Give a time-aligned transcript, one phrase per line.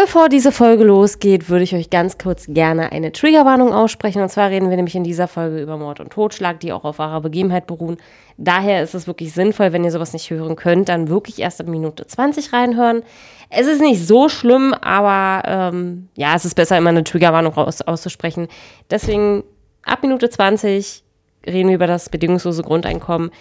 [0.00, 4.22] Bevor diese Folge losgeht, würde ich euch ganz kurz gerne eine Triggerwarnung aussprechen.
[4.22, 7.00] Und zwar reden wir nämlich in dieser Folge über Mord und Totschlag, die auch auf
[7.00, 7.96] wahrer Begebenheit beruhen.
[8.36, 11.66] Daher ist es wirklich sinnvoll, wenn ihr sowas nicht hören könnt, dann wirklich erst ab
[11.66, 13.02] Minute 20 reinhören.
[13.50, 17.82] Es ist nicht so schlimm, aber ähm, ja, es ist besser, immer eine Triggerwarnung aus
[17.82, 18.46] auszusprechen.
[18.92, 19.42] Deswegen
[19.82, 21.02] ab Minute 20
[21.44, 23.32] reden wir über das bedingungslose Grundeinkommen.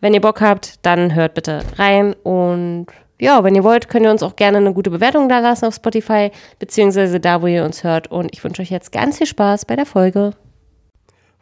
[0.00, 2.86] Wenn ihr Bock habt, dann hört bitte rein und
[3.18, 5.74] ja, wenn ihr wollt, könnt ihr uns auch gerne eine gute Bewertung da lassen auf
[5.74, 8.10] Spotify, beziehungsweise da, wo ihr uns hört.
[8.10, 10.32] Und ich wünsche euch jetzt ganz viel Spaß bei der Folge.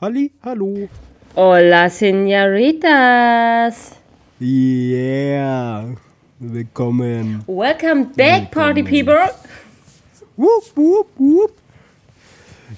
[0.00, 0.88] Halli, hallo.
[1.34, 3.24] Hola, Senoritas.
[4.40, 5.94] Yeah.
[6.38, 7.42] Willkommen.
[7.46, 9.30] Welcome back, Party People.
[10.36, 11.52] Wupp, wupp, wupp.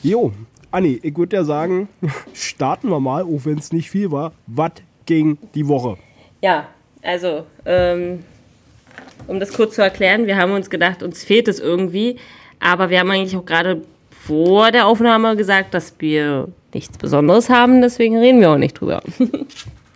[0.02, 0.32] Jo,
[0.70, 1.88] Anni, ich würde ja sagen,
[2.32, 4.32] starten wir mal, auch wenn es nicht viel war.
[4.46, 4.72] Was
[5.04, 5.96] ging die Woche?
[6.40, 6.68] Ja,
[7.02, 8.24] also, ähm,
[9.26, 12.16] um das kurz zu erklären, wir haben uns gedacht, uns fehlt es irgendwie,
[12.60, 17.80] aber wir haben eigentlich auch gerade vor der Aufnahme gesagt, dass wir nichts Besonderes haben,
[17.80, 19.02] deswegen reden wir auch nicht drüber.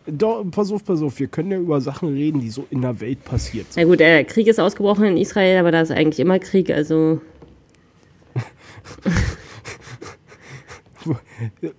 [0.06, 3.00] Doch, pass auf, pass auf, wir können ja über Sachen reden, die so in der
[3.00, 3.83] Welt passiert sind.
[3.83, 7.20] Na gut, der Krieg ist ausgebrochen in Israel, aber da ist eigentlich immer Krieg, also.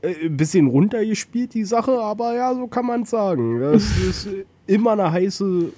[0.02, 3.60] Ein bisschen runtergespielt, die Sache, aber ja, so kann man es sagen.
[3.60, 4.28] Das ist
[4.66, 5.72] immer eine heiße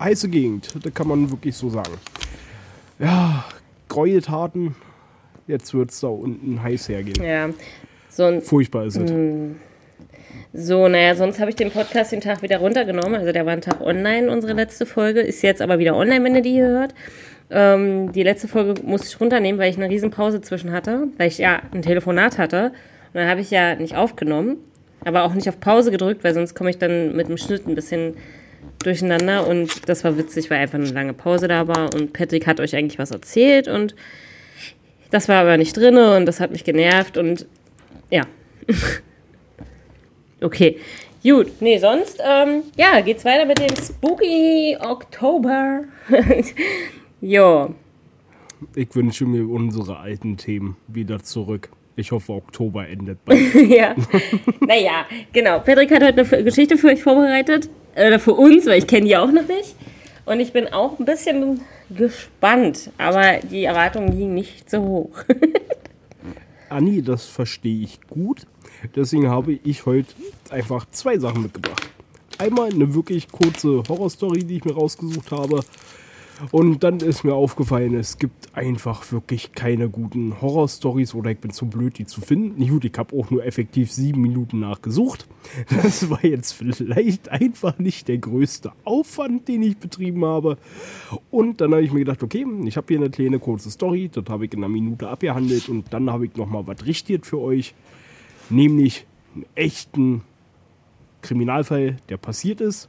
[0.00, 1.94] heiße Gegend, das kann man wirklich so sagen.
[2.98, 3.44] Ja,
[3.88, 4.74] Gräueltaten,
[5.46, 7.22] jetzt wird es da unten heiß hergehen.
[7.24, 7.50] Ja,
[8.08, 9.10] so Furchtbar ist es.
[9.10, 9.56] Hm.
[10.54, 13.14] So, naja, sonst habe ich den Podcast den Tag wieder runtergenommen.
[13.14, 15.20] Also der war ein Tag online, unsere letzte Folge.
[15.20, 16.94] Ist jetzt aber wieder online, wenn ihr die hier hört.
[17.50, 21.38] Ähm, die letzte Folge musste ich runternehmen, weil ich eine Riesenpause zwischen hatte, weil ich
[21.38, 22.66] ja ein Telefonat hatte.
[22.66, 24.56] Und dann habe ich ja nicht aufgenommen,
[25.04, 27.74] aber auch nicht auf Pause gedrückt, weil sonst komme ich dann mit dem Schnitt ein
[27.74, 28.14] bisschen
[28.82, 32.60] durcheinander und das war witzig, weil einfach eine lange Pause da war und Patrick hat
[32.60, 33.94] euch eigentlich was erzählt und
[35.10, 37.46] das war aber nicht drin und das hat mich genervt und
[38.10, 38.22] ja.
[40.40, 40.78] okay.
[41.22, 45.84] Gut, nee, sonst, ähm, ja, geht's weiter mit dem Spooky Oktober.
[47.20, 47.74] jo.
[48.74, 51.70] Ich wünsche mir unsere alten Themen wieder zurück.
[51.94, 53.54] Ich hoffe, Oktober endet bald.
[53.68, 53.94] ja.
[54.60, 55.60] naja, genau.
[55.60, 59.16] Patrick hat heute eine Geschichte für euch vorbereitet oder für uns, weil ich kenne die
[59.16, 59.74] auch noch nicht.
[60.24, 61.60] Und ich bin auch ein bisschen
[61.90, 65.24] gespannt, aber die Erwartungen liegen nicht so hoch.
[66.68, 68.46] Anni, das verstehe ich gut.
[68.96, 70.12] Deswegen habe ich heute
[70.50, 71.88] einfach zwei Sachen mitgebracht.
[72.38, 75.60] Einmal eine wirklich kurze Horrorstory, die ich mir rausgesucht habe.
[76.50, 81.52] Und dann ist mir aufgefallen, es gibt einfach wirklich keine guten Horror-Stories oder ich bin
[81.52, 82.58] zu blöd, die zu finden.
[82.58, 85.26] Nicht gut, ich habe auch nur effektiv sieben Minuten nachgesucht.
[85.70, 90.58] Das war jetzt vielleicht einfach nicht der größte Aufwand, den ich betrieben habe.
[91.30, 94.24] Und dann habe ich mir gedacht, okay, ich habe hier eine kleine kurze Story, das
[94.28, 97.74] habe ich in einer Minute abgehandelt und dann habe ich nochmal was richtiert für euch.
[98.50, 100.22] Nämlich einen echten
[101.22, 102.88] Kriminalfall, der passiert ist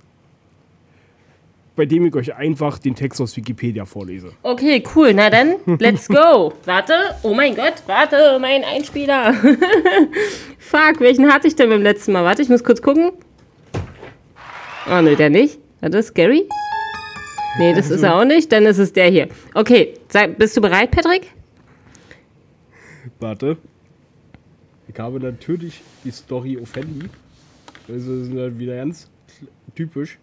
[1.76, 4.32] bei dem ich euch einfach den Text aus Wikipedia vorlese.
[4.44, 5.14] Okay, cool.
[5.14, 6.54] Na dann, let's go.
[6.66, 9.34] warte, oh mein Gott, warte, mein Einspieler.
[10.60, 12.24] Fuck, welchen hatte ich denn beim letzten Mal?
[12.24, 13.12] Warte, ich muss kurz gucken.
[14.90, 15.60] Oh ne, der nicht.
[15.82, 16.48] Warte, Scary?
[17.58, 17.96] Nee, das also.
[17.96, 18.52] ist er auch nicht.
[18.52, 19.28] Dann ist es der hier.
[19.54, 21.32] Okay, sei, bist du bereit, Patrick?
[23.20, 23.58] Warte.
[24.88, 27.10] Ich habe natürlich die Story auf Handy.
[27.88, 29.10] Das ist halt wieder ganz
[29.76, 30.20] typisch.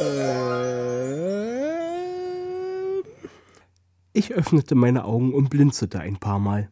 [0.00, 0.28] Äh,
[4.12, 6.70] ich öffnete meine Augen und blinzelte ein paar Mal,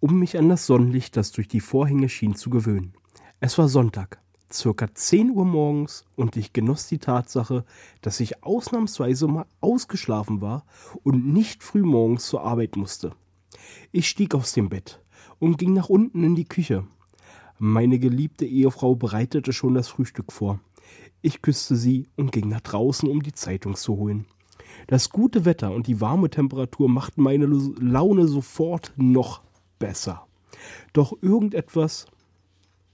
[0.00, 2.94] um mich an das Sonnenlicht, das durch die Vorhänge schien, zu gewöhnen.
[3.40, 4.20] Es war Sonntag,
[4.52, 7.64] circa 10 Uhr morgens, und ich genoss die Tatsache,
[8.00, 10.64] dass ich ausnahmsweise mal ausgeschlafen war
[11.02, 13.12] und nicht früh morgens zur Arbeit musste.
[13.92, 15.00] Ich stieg aus dem Bett
[15.38, 16.86] und ging nach unten in die Küche.
[17.58, 20.60] Meine geliebte Ehefrau bereitete schon das Frühstück vor.
[21.20, 24.26] Ich küsste sie und ging nach draußen, um die Zeitung zu holen.
[24.86, 29.42] Das gute Wetter und die warme Temperatur machten meine Laune sofort noch
[29.78, 30.26] besser.
[30.92, 32.06] Doch irgendetwas.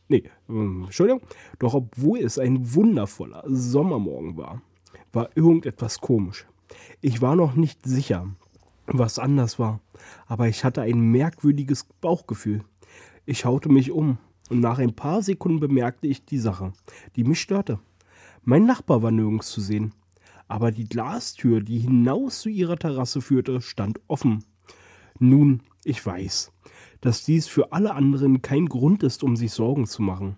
[0.08, 1.22] Nee, ähm, Entschuldigung.
[1.58, 4.62] Doch obwohl es ein wundervoller Sommermorgen war,
[5.12, 6.46] war irgendetwas komisch.
[7.00, 8.28] Ich war noch nicht sicher,
[8.86, 9.80] was anders war,
[10.26, 12.62] aber ich hatte ein merkwürdiges Bauchgefühl.
[13.26, 14.18] Ich schaute mich um
[14.50, 16.72] und nach ein paar Sekunden bemerkte ich die Sache,
[17.16, 17.78] die mich störte.
[18.44, 19.92] Mein Nachbar war nirgends zu sehen,
[20.48, 24.44] aber die Glastür, die hinaus zu ihrer Terrasse führte, stand offen.
[25.18, 26.52] Nun, ich weiß,
[27.00, 30.36] dass dies für alle anderen kein Grund ist, um sich Sorgen zu machen.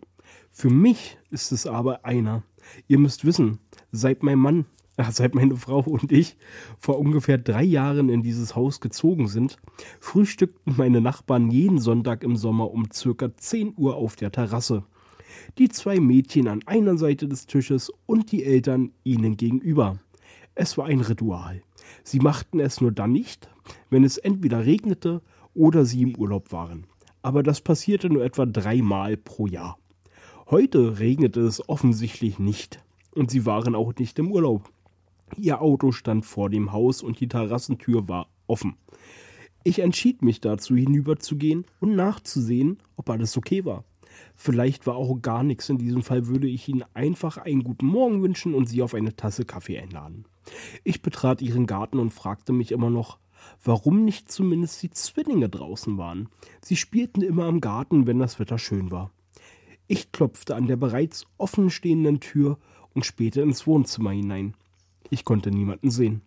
[0.53, 2.45] Für mich ist es aber einer.
[2.87, 3.59] Ihr müsst wissen,
[3.91, 4.67] seit mein Mann
[5.11, 6.37] seit meine Frau und ich
[6.79, 9.59] vor ungefähr drei Jahren in dieses Haus gezogen sind,
[10.01, 14.85] frühstückten meine Nachbarn jeden Sonntag im Sommer um circa 10 Uhr auf der Terrasse.
[15.59, 19.99] Die zwei Mädchen an einer Seite des Tisches und die Eltern ihnen gegenüber.
[20.55, 21.63] Es war ein Ritual.
[22.03, 23.49] Sie machten es nur dann nicht,
[23.91, 25.23] wenn es entweder regnete
[25.55, 26.87] oder sie im Urlaub waren.
[27.23, 29.79] Aber das passierte nur etwa dreimal pro Jahr.
[30.49, 32.83] Heute regnete es offensichtlich nicht
[33.15, 34.71] und sie waren auch nicht im Urlaub.
[35.37, 38.77] Ihr Auto stand vor dem Haus und die Terrassentür war offen.
[39.65, 43.83] Ich entschied mich dazu, hinüberzugehen und nachzusehen, ob alles okay war.
[44.35, 45.69] Vielleicht war auch gar nichts.
[45.69, 49.17] In diesem Fall würde ich Ihnen einfach einen guten Morgen wünschen und Sie auf eine
[49.17, 50.25] Tasse Kaffee einladen.
[50.85, 53.19] Ich betrat ihren Garten und fragte mich immer noch,
[53.65, 56.29] warum nicht zumindest die Zwillinge draußen waren.
[56.63, 59.11] Sie spielten immer im Garten, wenn das Wetter schön war.
[59.89, 62.59] Ich klopfte an der bereits offenstehenden Tür
[62.95, 64.55] und spähte ins Wohnzimmer hinein.
[65.11, 66.23] Ich konnte niemanden sehen.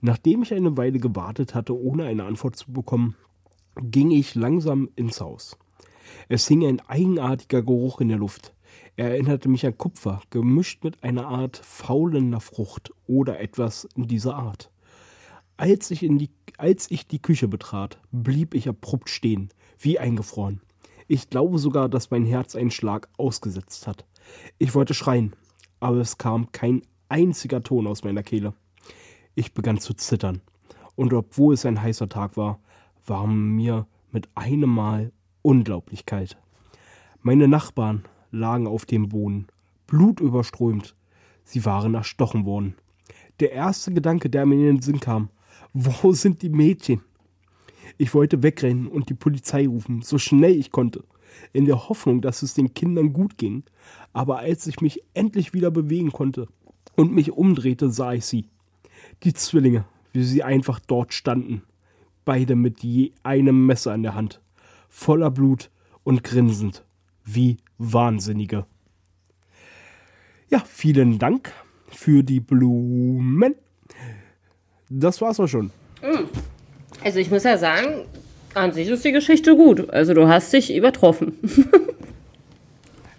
[0.00, 3.14] Nachdem ich eine Weile gewartet hatte, ohne eine Antwort zu bekommen,
[3.80, 5.56] ging ich langsam ins Haus.
[6.28, 8.54] Es hing ein eigenartiger Geruch in der Luft.
[8.96, 14.36] Er erinnerte mich an Kupfer, gemischt mit einer Art faulender Frucht oder etwas in dieser
[14.36, 14.70] Art.
[15.56, 20.60] Als ich, in die, als ich die Küche betrat, blieb ich abrupt stehen, wie eingefroren.
[21.08, 24.06] Ich glaube sogar, dass mein Herz einen Schlag ausgesetzt hat.
[24.58, 25.34] Ich wollte schreien,
[25.80, 28.54] aber es kam kein einziger Ton aus meiner Kehle.
[29.34, 30.40] Ich begann zu zittern,
[30.94, 32.60] und obwohl es ein heißer Tag war,
[33.06, 36.36] war mir mit einem Mal unglaublich kalt.
[37.20, 39.46] Meine Nachbarn lagen auf dem Boden,
[39.86, 40.94] blutüberströmt.
[41.44, 42.74] Sie waren erstochen worden.
[43.40, 45.28] Der erste Gedanke, der mir in den Sinn kam,
[45.72, 47.02] wo sind die Mädchen?
[47.98, 51.04] Ich wollte wegrennen und die Polizei rufen, so schnell ich konnte,
[51.52, 53.64] in der Hoffnung, dass es den Kindern gut ging.
[54.12, 56.48] Aber als ich mich endlich wieder bewegen konnte,
[56.96, 58.46] und mich umdrehte, sah ich sie.
[59.22, 61.62] Die Zwillinge, wie sie einfach dort standen,
[62.24, 64.40] beide mit je einem Messer in der Hand,
[64.92, 65.70] voller Blut
[66.04, 66.84] und grinsend,
[67.24, 68.66] wie Wahnsinnige.
[70.50, 71.50] Ja, vielen Dank
[71.88, 73.54] für die Blumen.
[74.90, 75.70] Das war's auch schon.
[76.02, 76.28] Hm.
[77.02, 78.04] Also ich muss ja sagen,
[78.52, 79.88] an sich ist die Geschichte gut.
[79.90, 81.38] Also du hast dich übertroffen.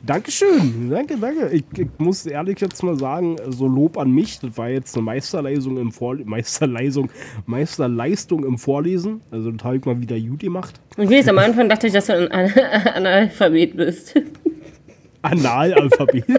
[0.06, 1.48] Dankeschön, danke, danke.
[1.54, 5.04] Ich, ich, muss ehrlich jetzt mal sagen, so Lob an mich, das war jetzt eine
[5.06, 7.10] Meisterleistung im Vorlesen, Meisterleistung,
[7.46, 9.22] Meisterleistung im Vorlesen.
[9.32, 10.78] Also das habe ich mal wieder gut gemacht.
[10.98, 12.52] Und wie am Anfang dachte ich, dass du ein
[12.96, 14.22] Analphabet bist.
[15.22, 16.26] Analalphabet?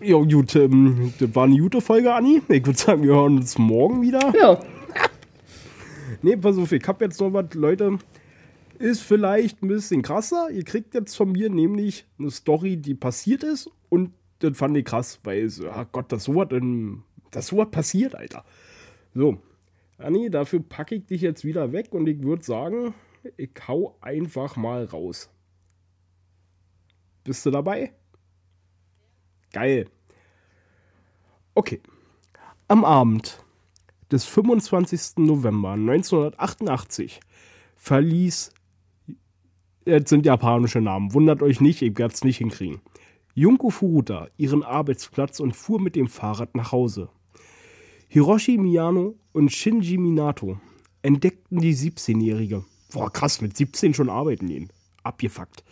[0.00, 2.40] ja, gut, ähm, das war eine gute Folge, Anni.
[2.48, 4.32] Ich würde sagen, wir hören uns morgen wieder.
[4.40, 4.60] Ja.
[6.22, 7.98] nee, pass auf, ich habe jetzt noch was, Leute
[8.76, 10.50] ist vielleicht ein bisschen krasser.
[10.50, 13.70] Ihr kriegt jetzt von mir nämlich eine Story, die passiert ist.
[13.88, 18.44] Und das fand ich krass, weil, ach Gott, das so das so was passiert, Alter.
[19.14, 19.38] So,
[19.98, 22.94] Anni, dafür packe ich dich jetzt wieder weg und ich würde sagen,
[23.36, 25.30] ich hau einfach mal raus.
[27.24, 27.92] Bist du dabei?
[29.52, 29.88] Geil.
[31.54, 31.80] Okay.
[32.68, 33.42] Am Abend
[34.12, 35.16] des 25.
[35.24, 37.20] November 1988
[37.76, 38.52] verließ
[39.86, 41.14] Jetzt sind japanische Namen.
[41.14, 42.80] Wundert euch nicht, ich werde es nicht hinkriegen.
[43.34, 47.08] Junko Furuta ihren Arbeitsplatz und fuhr mit dem Fahrrad nach Hause.
[48.08, 50.58] Hiroshi Miyano und Shinji Minato
[51.02, 52.64] entdeckten die 17-Jährige.
[52.92, 54.70] Boah, krass, mit 17 schon arbeiten gehen.
[55.04, 55.62] Abgefuckt.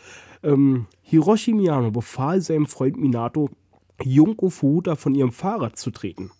[0.44, 3.50] Ähm, Hiroshi Miyano befahl seinem Freund Minato,
[4.00, 6.30] Junko Furuta von ihrem Fahrrad zu treten.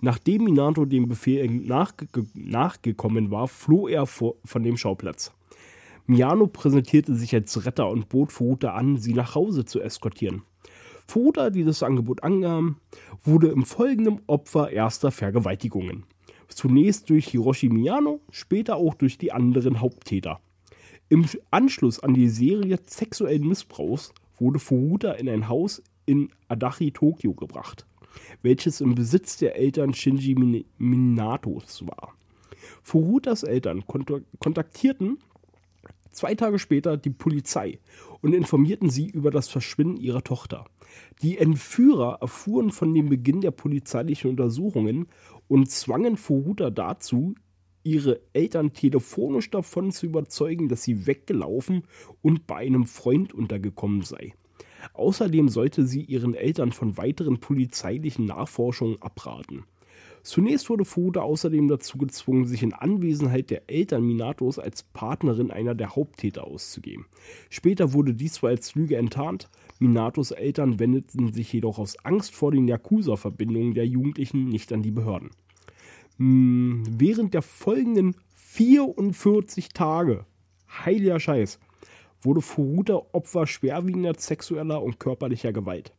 [0.00, 5.32] Nachdem Minato dem Befehl nachge nachgekommen war, floh er von dem Schauplatz.
[6.12, 10.42] Miano präsentierte sich als Retter und bot Furuta an, sie nach Hause zu eskortieren.
[11.08, 12.76] Furuta, die das Angebot annahm,
[13.22, 16.04] wurde im folgenden Opfer erster Vergewaltigungen.
[16.48, 20.40] Zunächst durch Hiroshi Miyano, später auch durch die anderen Haupttäter.
[21.08, 27.32] Im Anschluss an die Serie sexuellen Missbrauchs wurde Furuta in ein Haus in Adachi, Tokio
[27.32, 27.86] gebracht,
[28.42, 30.34] welches im Besitz der Eltern Shinji
[30.76, 32.12] Minatos war.
[32.82, 33.84] Furutas Eltern
[34.38, 35.18] kontaktierten
[36.12, 37.78] zwei Tage später die Polizei
[38.20, 40.66] und informierten sie über das Verschwinden ihrer Tochter.
[41.22, 45.06] Die Entführer erfuhren von dem Beginn der polizeilichen Untersuchungen
[45.48, 47.34] und zwangen Furuta dazu,
[47.84, 51.82] ihre Eltern telefonisch davon zu überzeugen, dass sie weggelaufen
[52.20, 54.34] und bei einem Freund untergekommen sei.
[54.94, 59.64] Außerdem sollte sie ihren Eltern von weiteren polizeilichen Nachforschungen abraten.
[60.22, 65.74] Zunächst wurde Furuta außerdem dazu gezwungen, sich in Anwesenheit der Eltern Minatos als Partnerin einer
[65.74, 67.06] der Haupttäter auszugeben.
[67.50, 69.48] Später wurde dies zwar als Lüge enttarnt,
[69.80, 74.92] Minatos Eltern wendeten sich jedoch aus Angst vor den Yakuza-Verbindungen der Jugendlichen nicht an die
[74.92, 75.30] Behörden.
[76.18, 80.24] Hm, während der folgenden 44 Tage,
[80.68, 81.58] heiliger Scheiß,
[82.20, 85.92] wurde Furuta Opfer schwerwiegender sexueller und körperlicher Gewalt.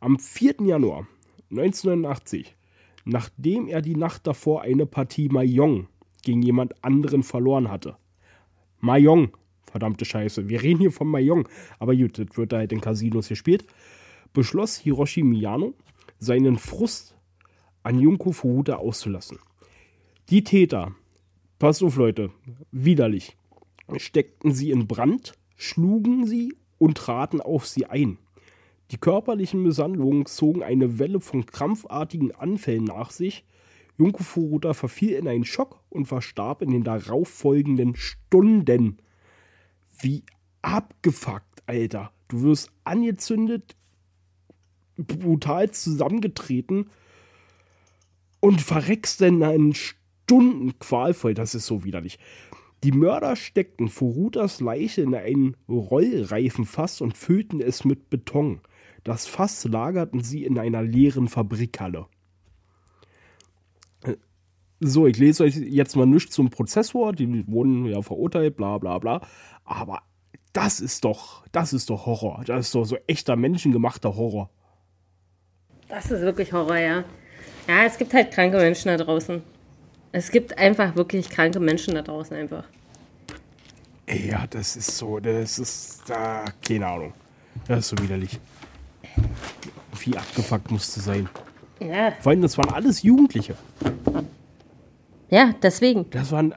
[0.00, 0.56] Am 4.
[0.66, 1.06] Januar
[1.50, 2.54] 1989
[3.04, 5.88] nachdem er die Nacht davor eine Partie Mahjong
[6.22, 7.96] gegen jemand anderen verloren hatte.
[8.80, 9.36] Mahjong,
[9.70, 13.28] verdammte Scheiße, wir reden hier von Mahjong, aber gut, das wird da halt in Casinos
[13.28, 13.66] gespielt,
[14.32, 15.74] beschloss Hiroshi Miyano,
[16.18, 17.16] seinen Frust
[17.82, 19.38] an Junko Furuta auszulassen.
[20.30, 20.94] Die Täter,
[21.58, 22.30] pass auf Leute,
[22.72, 23.36] widerlich,
[23.96, 28.18] steckten sie in Brand, schlugen sie und traten auf sie ein.
[28.90, 33.44] Die körperlichen Misshandlungen zogen eine Welle von krampfartigen Anfällen nach sich.
[33.98, 38.98] Junko Furuta verfiel in einen Schock und verstarb in den darauffolgenden Stunden.
[40.00, 40.24] Wie
[40.62, 42.12] abgefuckt, Alter.
[42.28, 43.76] Du wirst angezündet,
[44.96, 46.90] brutal zusammengetreten
[48.40, 51.34] und verreckst dann in Stunden qualvoll.
[51.34, 52.18] Das ist so widerlich.
[52.82, 58.60] Die Mörder steckten Furutas Leiche in einen Rollreifenfass und füllten es mit Beton.
[59.04, 62.06] Das Fass lagerten sie in einer leeren Fabrikhalle.
[64.80, 67.12] So, ich lese euch jetzt mal nichts zum Prozessor.
[67.12, 69.20] Die wurden ja verurteilt, bla bla bla.
[69.64, 70.02] Aber
[70.52, 72.42] das ist doch, das ist doch Horror.
[72.46, 74.50] Das ist doch so echter menschengemachter Horror.
[75.88, 77.04] Das ist wirklich Horror, ja.
[77.68, 79.42] Ja, es gibt halt kranke Menschen da draußen.
[80.12, 82.64] Es gibt einfach wirklich kranke Menschen da draußen einfach.
[84.08, 87.14] Ja, das ist so, das ist, da, keine Ahnung.
[87.66, 88.38] Das ist so widerlich.
[90.00, 91.28] Wie abgefuckt musste sein.
[91.80, 92.12] Ja.
[92.20, 93.56] Vor allem, das waren alles Jugendliche.
[95.30, 96.06] Ja, deswegen.
[96.10, 96.54] Das waren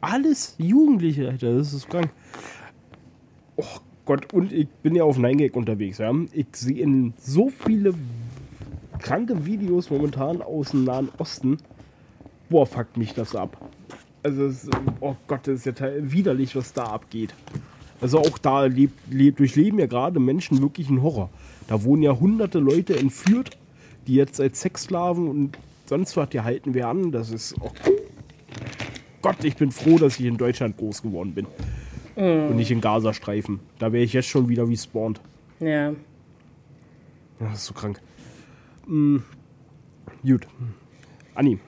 [0.00, 1.56] alles Jugendliche, Alter.
[1.56, 2.10] Das ist krank.
[3.56, 3.64] Oh
[4.04, 6.12] Gott, und ich bin ja auf 9gag unterwegs, ja.
[6.32, 7.94] Ich sehe in so viele
[8.98, 11.58] kranke Videos momentan aus dem Nahen Osten.
[12.50, 13.56] Boah, fuckt mich das ab.
[14.22, 14.68] Also, ist,
[15.00, 17.34] oh Gott, das ist ja widerlich, was da abgeht.
[18.00, 21.30] Also auch da lebt, lebt, durchleben ja gerade Menschen wirklich einen Horror.
[21.68, 23.56] Da wurden ja hunderte Leute entführt,
[24.06, 27.12] die jetzt als Sexsklaven und sonst was gehalten werden.
[27.12, 27.72] Das ist, oh
[29.22, 31.46] Gott, ich bin froh, dass ich in Deutschland groß geworden bin.
[32.16, 32.50] Mm.
[32.50, 33.60] Und nicht in Gazastreifen.
[33.78, 35.20] Da wäre ich jetzt schon wieder respawned.
[35.60, 35.90] Ja.
[35.90, 35.94] ja.
[37.40, 38.00] Das ist so krank.
[38.86, 39.22] Mhm.
[40.22, 40.46] Gut.
[41.34, 41.58] Anni,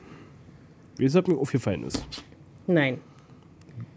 [0.97, 2.07] wie es hat mir aufgefallen ist.
[2.67, 2.99] Nein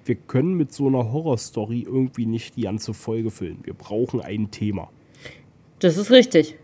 [0.09, 3.59] wir können mit so einer Horrorstory irgendwie nicht die ganze Folge füllen.
[3.61, 4.89] Wir brauchen ein Thema.
[5.79, 6.55] Das ist richtig.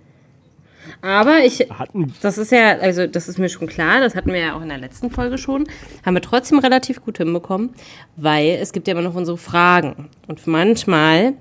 [1.02, 4.40] Aber ich, hatten das ist ja, also das ist mir schon klar, das hatten wir
[4.40, 5.66] ja auch in der letzten Folge schon,
[6.06, 7.72] haben wir trotzdem relativ gut hinbekommen,
[8.16, 10.10] weil es gibt ja immer noch unsere Fragen.
[10.28, 11.34] Und manchmal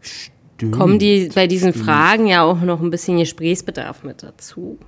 [0.00, 0.72] Stimmt.
[0.72, 4.78] kommen die bei diesen Fragen ja auch noch ein bisschen Gesprächsbedarf mit dazu.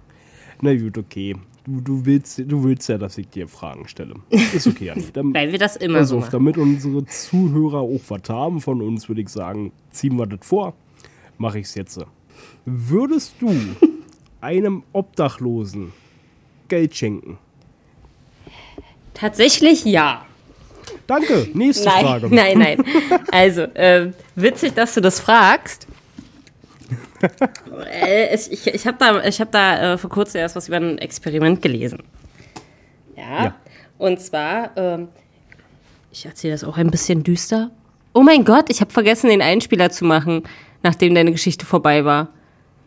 [0.60, 1.36] Na gut, okay.
[1.66, 4.14] Du, du, willst, du willst ja, dass ich dir Fragen stelle.
[4.30, 5.04] Ist okay, Anni.
[5.34, 6.28] Weil wir das immer so machen.
[6.30, 10.74] Damit unsere Zuhörer auch was haben von uns, würde ich sagen, ziehen wir das vor.
[11.38, 11.98] Mache ich es jetzt.
[12.64, 13.54] Würdest du
[14.40, 15.92] einem Obdachlosen
[16.68, 17.38] Geld schenken?
[19.14, 20.24] Tatsächlich ja.
[21.06, 21.48] Danke.
[21.54, 22.28] Nächste nein, Frage.
[22.34, 22.84] Nein, nein.
[23.30, 25.86] Also, äh, witzig, dass du das fragst.
[27.90, 30.98] äh, ich ich habe da, ich hab da äh, vor kurzem erst was über ein
[30.98, 32.02] Experiment gelesen.
[33.16, 33.44] Ja.
[33.44, 33.54] ja.
[33.98, 35.08] Und zwar, ähm,
[36.10, 37.70] ich erzähle das auch ein bisschen düster.
[38.12, 40.44] Oh mein Gott, ich habe vergessen, den Einspieler zu machen,
[40.84, 42.28] nachdem deine Geschichte vorbei war.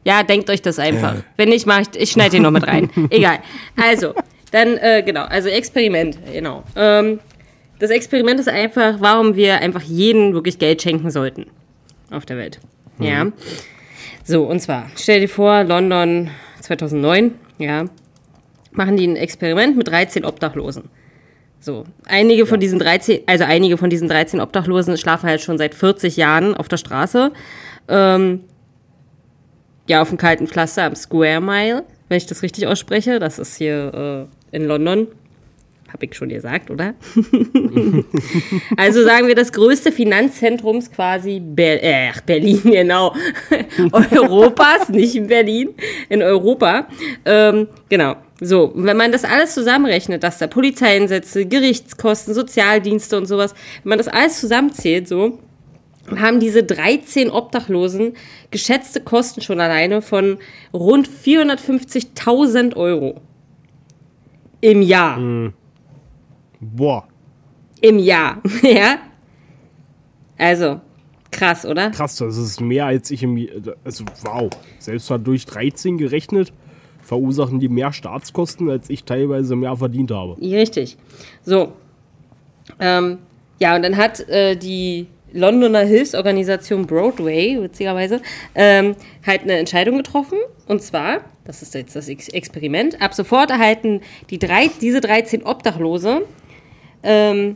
[0.06, 1.16] Ja, denkt euch das einfach.
[1.16, 1.24] Äh.
[1.36, 2.90] Wenn nicht, mach ich, ich schneide den noch mit rein.
[3.10, 3.40] Egal.
[3.76, 4.14] Also,
[4.52, 6.64] dann, äh, genau, also Experiment, genau.
[6.78, 7.20] Ähm,
[7.80, 11.48] das Experiment ist einfach, warum wir einfach jeden wirklich Geld schenken sollten
[12.10, 12.60] auf der Welt.
[12.98, 13.06] Mhm.
[13.06, 13.28] Ja.
[14.24, 16.30] So, und zwar, stell dir vor, London
[16.62, 17.86] 2009, ja,
[18.72, 20.86] machen die ein Experiment mit 13 Obdachlosen.
[21.60, 25.76] So, einige von diesen 13, also einige von diesen 13 Obdachlosen schlafen halt schon seit
[25.76, 27.32] 40 Jahren auf der Straße.
[27.88, 28.44] Ähm,
[29.88, 33.20] ja, auf dem kalten Pflaster am Square Mile, wenn ich das richtig ausspreche.
[33.20, 35.08] Das ist hier äh, in London.
[35.92, 36.96] Hab ich schon gesagt, oder?
[38.78, 43.16] also sagen wir das größte Finanzzentrum quasi Ber äh, Berlin, genau.
[44.12, 45.70] Europas, nicht in Berlin,
[46.10, 46.88] in Europa.
[47.24, 48.18] Ähm, genau.
[48.42, 53.98] So, wenn man das alles zusammenrechnet, dass da Polizeieinsätze, Gerichtskosten, Sozialdienste und sowas, wenn man
[53.98, 55.40] das alles zusammenzählt, so,
[56.16, 58.14] haben diese 13 Obdachlosen
[58.52, 60.38] geschätzte Kosten schon alleine von
[60.74, 63.22] rund 450.000 Euro.
[64.62, 65.18] Im Jahr.
[65.18, 65.54] Hm.
[66.60, 67.08] Boah,
[67.82, 68.42] Im Jahr.
[68.64, 68.98] ja.
[70.38, 70.82] Also,
[71.32, 71.92] krass, oder?
[71.92, 73.48] krass, das ist mehr als ich im.
[73.84, 74.50] Also, wow.
[74.80, 76.54] Selbst durch 13 gerechnet,
[77.02, 80.40] verursachen die mehr Staatskosten, als ich teilweise mehr verdient habe.
[80.42, 80.98] Richtig.
[81.44, 81.74] So.
[82.80, 83.20] Ähm,
[83.60, 88.22] ja, und dann hat äh, die Londoner Hilfsorganisation Broadway, witzigerweise,
[88.56, 90.38] ähm, halt eine Entscheidung getroffen.
[90.68, 95.44] Und zwar, das ist jetzt das Ex Experiment, ab sofort erhalten die drei, diese 13
[95.44, 96.24] Obdachlose
[97.04, 97.56] ähm,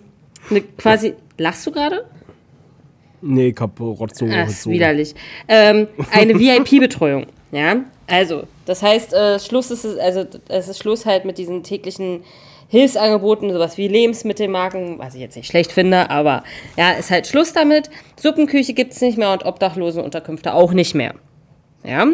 [0.50, 1.14] eine quasi.
[1.38, 2.06] Lachst du gerade?
[3.22, 4.28] Nee, Rotzo.
[4.32, 5.14] Ach, ist widerlich.
[5.48, 7.28] Ähm, eine VIP-Betreuung.
[7.52, 11.64] Ja, also, das heißt, äh, Schluss ist es, also es ist Schluss halt mit diesen
[11.64, 12.24] täglichen
[12.72, 16.44] Hilfsangeboten, sowas wie Lebensmittelmarken, was ich jetzt nicht schlecht finde, aber
[16.78, 17.90] ja, ist halt Schluss damit.
[18.16, 21.16] Suppenküche gibt es nicht mehr und Obdachlosenunterkünfte auch nicht mehr.
[21.84, 22.08] Ja.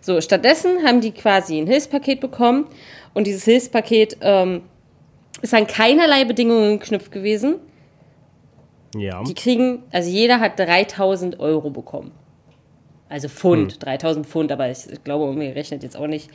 [0.00, 2.66] So, stattdessen haben die quasi ein Hilfspaket bekommen
[3.14, 4.62] und dieses Hilfspaket ähm,
[5.40, 7.60] ist an keinerlei Bedingungen geknüpft gewesen.
[8.96, 9.22] Ja.
[9.22, 12.10] Die kriegen, also jeder hat 3000 Euro bekommen.
[13.08, 16.28] Also Pfund, 3000 Pfund, aber ich glaube, umgerechnet jetzt auch nicht.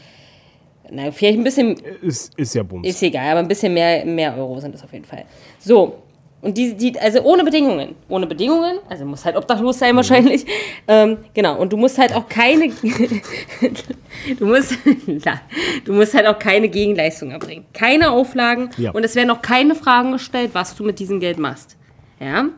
[0.90, 2.88] Na, vielleicht ein bisschen, Ist, ist ja Bums.
[2.88, 5.26] ist egal, aber ein bisschen mehr, mehr Euro sind es auf jeden Fall.
[5.60, 5.98] So.
[6.42, 7.94] Und die, die, also ohne Bedingungen.
[8.10, 10.44] Ohne Bedingungen, also muss halt obdachlos sein wahrscheinlich.
[10.88, 11.60] Ähm, genau.
[11.60, 12.70] Und du musst halt auch keine,
[14.40, 14.76] du musst,
[15.86, 17.66] du musst halt auch keine Gegenleistung erbringen.
[17.74, 18.72] Keine Auflagen.
[18.78, 18.90] Ja.
[18.90, 21.78] Und es werden auch keine Fragen gestellt, was du mit diesem Geld machst.
[22.20, 22.50] Ja.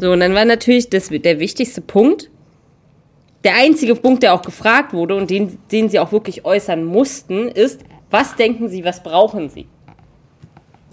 [0.00, 2.30] So, und dann war natürlich das, der wichtigste Punkt,
[3.46, 7.48] der einzige Punkt, der auch gefragt wurde und den, den sie auch wirklich äußern mussten,
[7.48, 9.66] ist, was denken sie, was brauchen sie?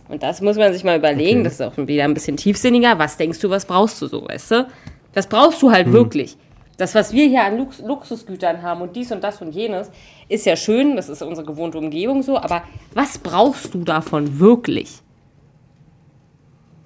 [0.07, 1.43] Und das muss man sich mal überlegen, Okay.
[1.45, 2.99] das ist auch wieder ein bisschen tiefsinniger.
[2.99, 4.67] Was denkst du, was brauchst du so, weißt du?
[5.13, 6.37] Was brauchst du halt wirklich?
[6.77, 9.91] Das, was wir hier an Lux Luxusgütern haben und dies und das und jenes,
[10.27, 15.01] ist ja schön, das ist unsere gewohnte Umgebung so, aber was brauchst du davon wirklich?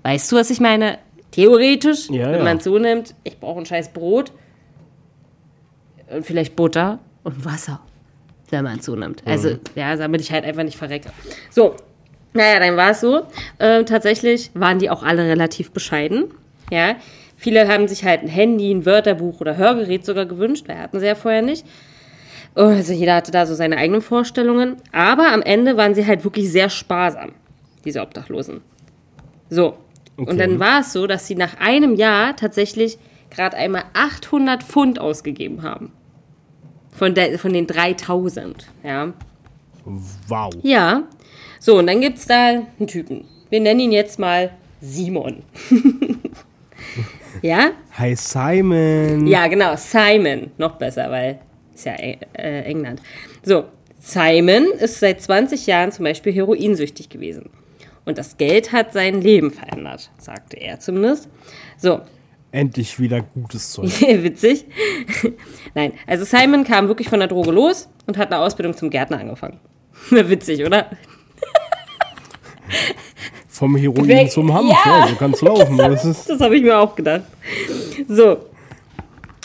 [0.04, 1.00] Weißt du, was ich meine?
[1.32, 2.44] Theoretisch, Ja, wenn ja.
[2.44, 4.32] man es so nimmt, ich brauche ein scheiß Brot
[6.12, 7.80] und vielleicht Butter und Wasser,
[8.50, 9.24] wenn man es so nimmt.
[9.26, 11.10] Also, ja, damit ich halt einfach nicht verrecke.
[11.50, 11.76] So,
[12.34, 13.24] naja, dann war es so.
[13.60, 16.26] Äh, tatsächlich waren die auch alle relativ bescheiden.
[16.72, 16.96] Ja,
[17.36, 21.06] viele haben sich halt ein Handy, ein Wörterbuch oder Hörgerät sogar gewünscht, weil hatten sie
[21.08, 21.66] ja vorher nicht.
[22.56, 24.78] Oh, Also jeder hatte da so seine eigenen Vorstellungen.
[24.92, 27.34] Aber am Ende waren sie halt wirklich sehr sparsam,
[27.86, 28.62] diese Obdachlosen.
[29.50, 29.78] So.
[30.16, 30.38] Und Okay.
[30.38, 32.98] dann war es so, dass sie nach einem Jahr tatsächlich
[33.30, 35.92] gerade einmal 800 Pfund ausgegeben haben.
[36.92, 39.14] Von, der, von den 3000, ja.
[40.28, 40.54] Wow.
[40.64, 41.04] Ja.
[41.60, 43.26] So, und dann gibt es da einen Typen.
[43.50, 45.44] Wir nennen ihn jetzt mal Simon.
[47.42, 47.72] ja?
[47.98, 49.28] Hi Simon.
[49.28, 50.52] Ja, genau, Simon.
[50.58, 51.40] Noch besser, weil
[51.74, 53.02] ist ja äh, England.
[53.44, 53.66] So,
[54.00, 57.50] Simon ist seit 20 Jahren zum Beispiel heroinsüchtig gewesen.
[58.06, 61.30] Und das Geld hat sein Leben verändert, sagte er zumindest.
[61.78, 62.02] So,
[62.52, 63.90] Endlich wieder gutes Zeug.
[64.02, 64.66] witzig.
[65.76, 69.20] Nein, also Simon kam wirklich von der Droge los und hat eine Ausbildung zum Gärtner
[69.20, 69.60] angefangen.
[70.10, 70.90] witzig, oder?
[73.48, 74.70] Vom Heroin Weg- zum Hanf.
[74.70, 75.00] Ja.
[75.00, 75.78] Ja, so kann's laufen.
[75.78, 77.24] Das Das habe ich mir auch gedacht.
[78.08, 78.38] So.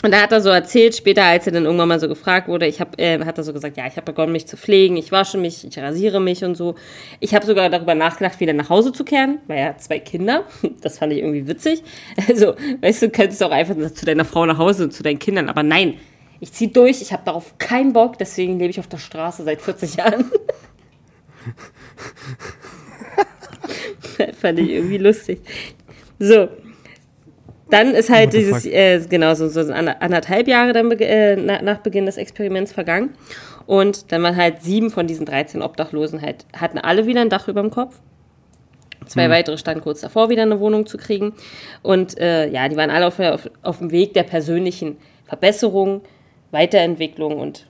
[0.03, 2.67] Und da hat er so erzählt, später, als er dann irgendwann mal so gefragt wurde,
[2.67, 5.13] ich hab, äh, hat er so gesagt, ja, ich habe begonnen, mich zu pflegen, ich
[5.13, 6.75] wasche mich, ich rasiere mich und so.
[7.21, 10.43] Ich habe sogar darüber nachgedacht, wieder nach Hause zu kehren, weil er hat zwei Kinder.
[10.81, 11.81] Das fand ich irgendwie witzig.
[12.27, 15.19] Also, weißt du, du könntest auch einfach zu deiner Frau nach Hause und zu deinen
[15.19, 15.93] Kindern, aber nein,
[16.41, 19.61] ich ziehe durch, ich habe darauf keinen Bock, deswegen lebe ich auf der Straße seit
[19.61, 20.29] 40 Jahren.
[24.41, 25.39] fand ich irgendwie lustig.
[26.19, 26.49] So,
[27.73, 31.79] dann ist halt dieses, äh, genau, so, so ander- anderthalb Jahre dann, äh, na, nach
[31.79, 33.09] Beginn des Experiments vergangen.
[33.65, 37.47] Und dann waren halt sieben von diesen 13 Obdachlosen halt, hatten alle wieder ein Dach
[37.47, 37.99] über dem Kopf.
[39.05, 41.33] Zwei weitere standen kurz davor, wieder eine Wohnung zu kriegen.
[41.81, 46.01] Und äh, ja, die waren alle auf, auf, auf dem Weg der persönlichen Verbesserung,
[46.51, 47.67] Weiterentwicklung und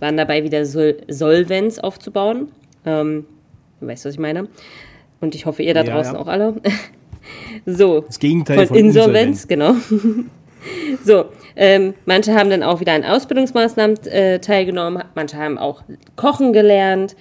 [0.00, 2.48] waren dabei, wieder Sol Solvenz aufzubauen.
[2.84, 3.24] Ähm,
[3.80, 4.48] du weißt, was ich meine.
[5.20, 6.20] Und ich hoffe, ihr da Ja, draußen ja.
[6.20, 6.54] auch alle.
[7.66, 8.00] so.
[8.00, 9.74] das Gegenteil Von, von, Insolvenz, genau.
[11.04, 15.82] so, ähm, manche haben dann auch wieder an Ausbildungsmaßnahmen äh, teilgenommen, manche haben auch
[16.16, 17.16] Kochen gelernt,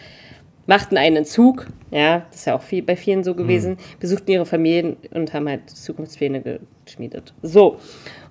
[0.66, 4.46] machten einen Entzug, ja, das ist ja auch viel, bei vielen so gewesen, besuchten ihre
[4.46, 7.34] Familien und haben halt Zukunftspläne geschmiedet.
[7.42, 7.78] So,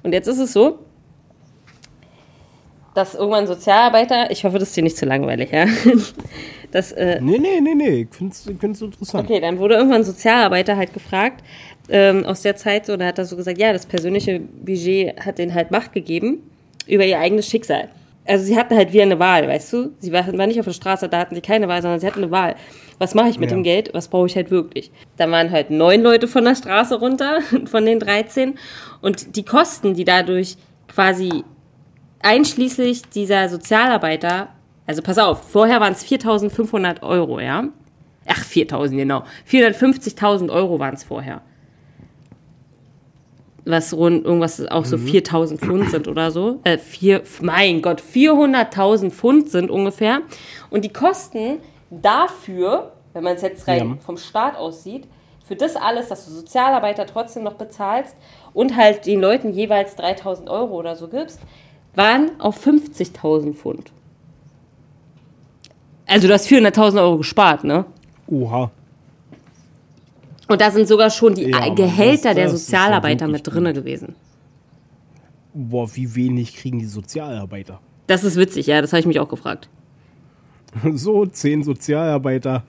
[0.03, 0.79] und jetzt ist es so,
[2.95, 5.67] dass irgendwann Sozialarbeiter, ich hoffe, das ist dir nicht zu langweilig, ja,
[6.73, 8.09] dass äh, Nee, nee, nee, nee.
[8.11, 8.47] Ich find's
[8.83, 9.25] interessant.
[9.29, 11.43] Okay, dann wurde irgendwann Sozialarbeiter halt gefragt,
[11.89, 15.39] ähm, aus der Zeit so, da hat er so gesagt, ja, das persönliche Budget hat
[15.39, 16.43] denen halt Macht gegeben
[16.87, 17.89] über ihr eigenes Schicksal.
[18.27, 19.91] also sie hatten halt wieder eine Wahl, weißt du?
[19.99, 22.23] Sie waren war nicht auf der Straße, da hatten sie keine Wahl, sondern sie hatten
[22.23, 22.55] eine Wahl.
[22.99, 23.57] Was mache ich mit Ja.
[23.57, 23.91] dem Geld?
[23.95, 24.91] Was brauche ich halt wirklich?
[25.17, 28.55] Da waren halt neun Leute von der Straße runter, von den 13.
[29.01, 30.57] Und die Kosten, die dadurch
[30.89, 31.43] quasi
[32.23, 34.49] einschließlich dieser Sozialarbeiter,
[34.87, 37.65] also pass auf, vorher waren es 4.500 Euro, ja?
[38.27, 39.25] Ach, 4.000, genau.
[39.51, 41.41] 450.000 Euro waren es vorher.
[43.65, 46.59] Was rund irgendwas auch so 4.000 Pfund sind oder so.
[46.65, 50.23] Äh, vier, mein Gott, 400.000 Pfund sind ungefähr.
[50.71, 51.59] Und die Kosten
[51.91, 53.97] dafür, wenn man es jetzt rein Ja.
[54.05, 55.07] vom Staat aus sieht,
[55.47, 58.17] für das alles, dass du Sozialarbeiter trotzdem noch bezahlst
[58.53, 61.41] und halt den Leuten jeweils 3.000 Euro oder so gibst,
[61.95, 63.93] waren auf 50.000 Pfund.
[66.07, 67.85] Also du hast 400.000 Euro gespart, ne?
[68.27, 68.71] Oha.
[70.49, 74.15] Und da sind sogar schon die Ja, Gehälter das- der das Sozialarbeiter mit drinne gewesen.
[75.55, 77.81] Boah, wie wenig kriegen die Sozialarbeiter?
[78.07, 79.69] Das ist witzig, ja, das habe ich mich auch gefragt.
[80.95, 82.63] So, zehn Sozialarbeiter.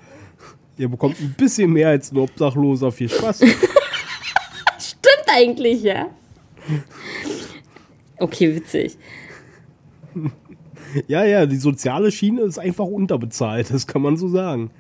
[0.77, 2.91] Ihr bekommt ein bisschen mehr als ein Obdachloser.
[2.91, 3.39] Viel Spaß.
[4.79, 6.07] Stimmt eigentlich, ja.
[8.23, 8.97] Okay, witzig.
[11.07, 13.69] ja, ja, die soziale Schiene ist einfach unterbezahlt.
[13.69, 14.71] Das kann man so sagen.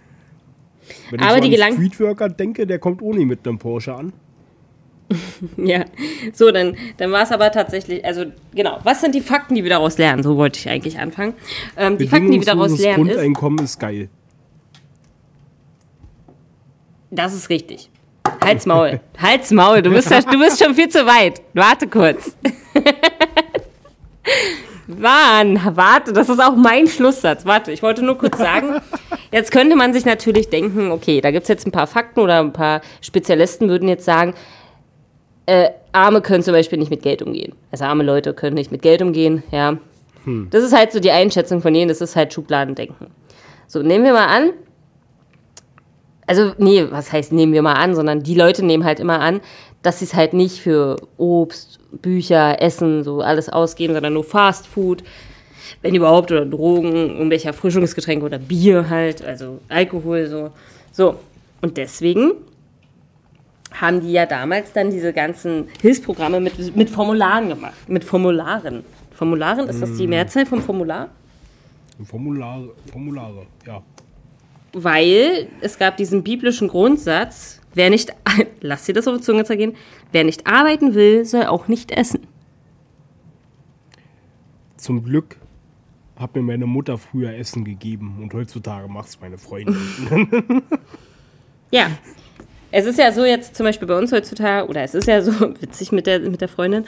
[1.09, 4.13] Wenn Aber ich die an Streetworker denke, der kommt ohne mit einem Porsche an.
[5.57, 5.85] Ja,
[6.31, 8.25] so, dann, dann war es aber tatsächlich, also
[8.55, 10.23] genau, was sind die Fakten, die wir daraus lernen?
[10.23, 11.33] So wollte ich eigentlich anfangen.
[11.77, 14.09] Ähm, die Fakten, die wir daraus lernen, ist, Grundeinkommen ist geil.
[17.11, 17.89] das ist richtig.
[18.43, 21.41] Halt's Maul, halt's Maul, du bist, du bist schon viel zu weit.
[21.53, 22.35] Warte kurz.
[24.87, 27.45] Mann, warte, das ist auch mein Schlusssatz.
[27.45, 28.81] Warte, ich wollte nur kurz sagen,
[29.31, 32.39] jetzt könnte man sich natürlich denken, okay, da gibt es jetzt ein paar Fakten oder
[32.39, 34.33] ein paar Spezialisten würden jetzt sagen,
[35.45, 37.53] äh, Arme können zum Beispiel nicht mit Geld umgehen.
[37.71, 39.77] Also arme Leute können nicht mit Geld umgehen, ja.
[40.51, 43.07] Das ist halt so die Einschätzung von denen, das ist halt Schubladendenken.
[43.67, 44.51] So, nehmen wir mal an,
[46.39, 49.41] also nee, was heißt nehmen wir mal an, sondern die Leute nehmen halt immer an,
[49.81, 54.65] dass sie es halt nicht für Obst, Bücher, Essen, so alles ausgeben, sondern nur Fast
[54.67, 55.03] Food,
[55.81, 60.51] wenn überhaupt, oder Drogen, irgendwelche Erfrischungsgetränke oder Bier halt, also Alkohol, so.
[60.91, 61.19] So,
[61.61, 62.31] und deswegen
[63.71, 67.73] haben die ja damals dann diese ganzen Hilfsprogramme mit, mit Formularen gemacht.
[67.87, 68.83] Mit Formularen.
[69.11, 71.09] Formularen, ist das die Mehrzahl vom Formular?
[72.05, 73.81] Formulare, Formulare, ja.
[74.73, 78.11] Weil es gab diesen biblischen Grundsatz, wer nicht,
[78.61, 79.75] lass dir das auf die Zunge zergehen,
[80.11, 82.21] wer nicht arbeiten will, soll auch nicht essen.
[84.77, 85.37] Zum Glück
[86.15, 89.77] hat mir meine Mutter früher Essen gegeben und heutzutage macht's meine Freundin.
[91.71, 91.87] Ja.
[92.69, 95.31] Es ist ja so jetzt zum Beispiel bei uns heutzutage, oder es ist ja so,
[95.61, 96.85] witzig mit der, mit der Freundin,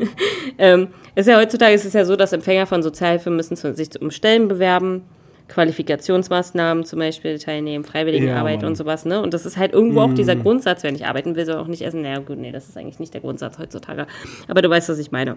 [0.58, 3.74] ähm, es ist ja heutzutage ist es ja so, dass Empfänger von Sozialhilfe müssen zu-
[3.74, 5.02] sich um Stellen bewerben,
[5.48, 9.22] Qualifikationsmaßnahmen zum Beispiel teilnehmen, Freiwilligenarbeit Ja, und sowas, ne?
[9.22, 11.82] Und das ist halt irgendwo auch dieser Grundsatz, wer nicht arbeiten will, soll auch nicht
[11.82, 12.02] essen.
[12.02, 14.06] Naja, gut, nee, das ist eigentlich nicht der Grundsatz heutzutage.
[14.48, 15.36] Aber du weißt, was ich meine.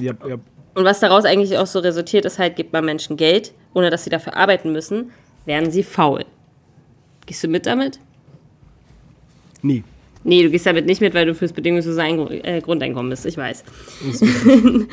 [0.00, 0.36] ja, ja,
[0.74, 4.04] Und was daraus eigentlich auch so resultiert, ist halt, gibt man Menschen Geld, ohne dass
[4.04, 5.12] sie dafür arbeiten müssen,
[5.44, 6.24] werden sie faul.
[7.26, 8.00] Gehst du mit damit?
[9.62, 9.82] nee.
[10.28, 13.62] Nee, du gehst damit nicht mit, weil du fürs bedingungslose äh, Grundeinkommen bist, ich weiß.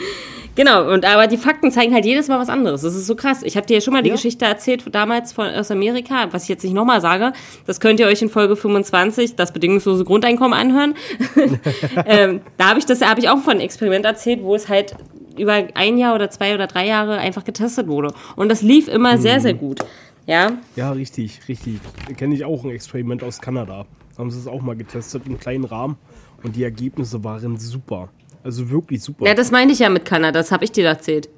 [0.56, 2.82] Genau, und aber die Fakten zeigen halt jedes Mal was anderes.
[2.84, 3.42] Das ist so krass.
[3.44, 4.16] Ich habe dir ja schon mal die Ja.
[4.16, 7.34] Geschichte erzählt damals von, aus Amerika, was ich jetzt nicht nochmal sage.
[7.66, 10.94] Das könnt ihr euch in Folge 25, das bedingungslose Grundeinkommen, anhören.
[12.06, 14.96] ähm, da habe ich das habe ich auch von einem Experiment erzählt, wo es halt
[15.38, 18.13] über ein Jahr oder zwei oder drei Jahre einfach getestet wurde.
[18.36, 19.80] Und das lief immer sehr, sehr gut.
[20.28, 21.80] Ja, ja, richtig, richtig.
[22.16, 23.86] Kenne ich auch ein Experiment aus Kanada.
[24.18, 25.98] Haben sie es auch mal getestet im kleinen Rahmen
[26.44, 28.10] und die Ergebnisse waren super.
[28.43, 29.25] Also wirklich super.
[29.25, 31.29] ja das meinte ich ja mit Kanada, das habe ich dir erzählt.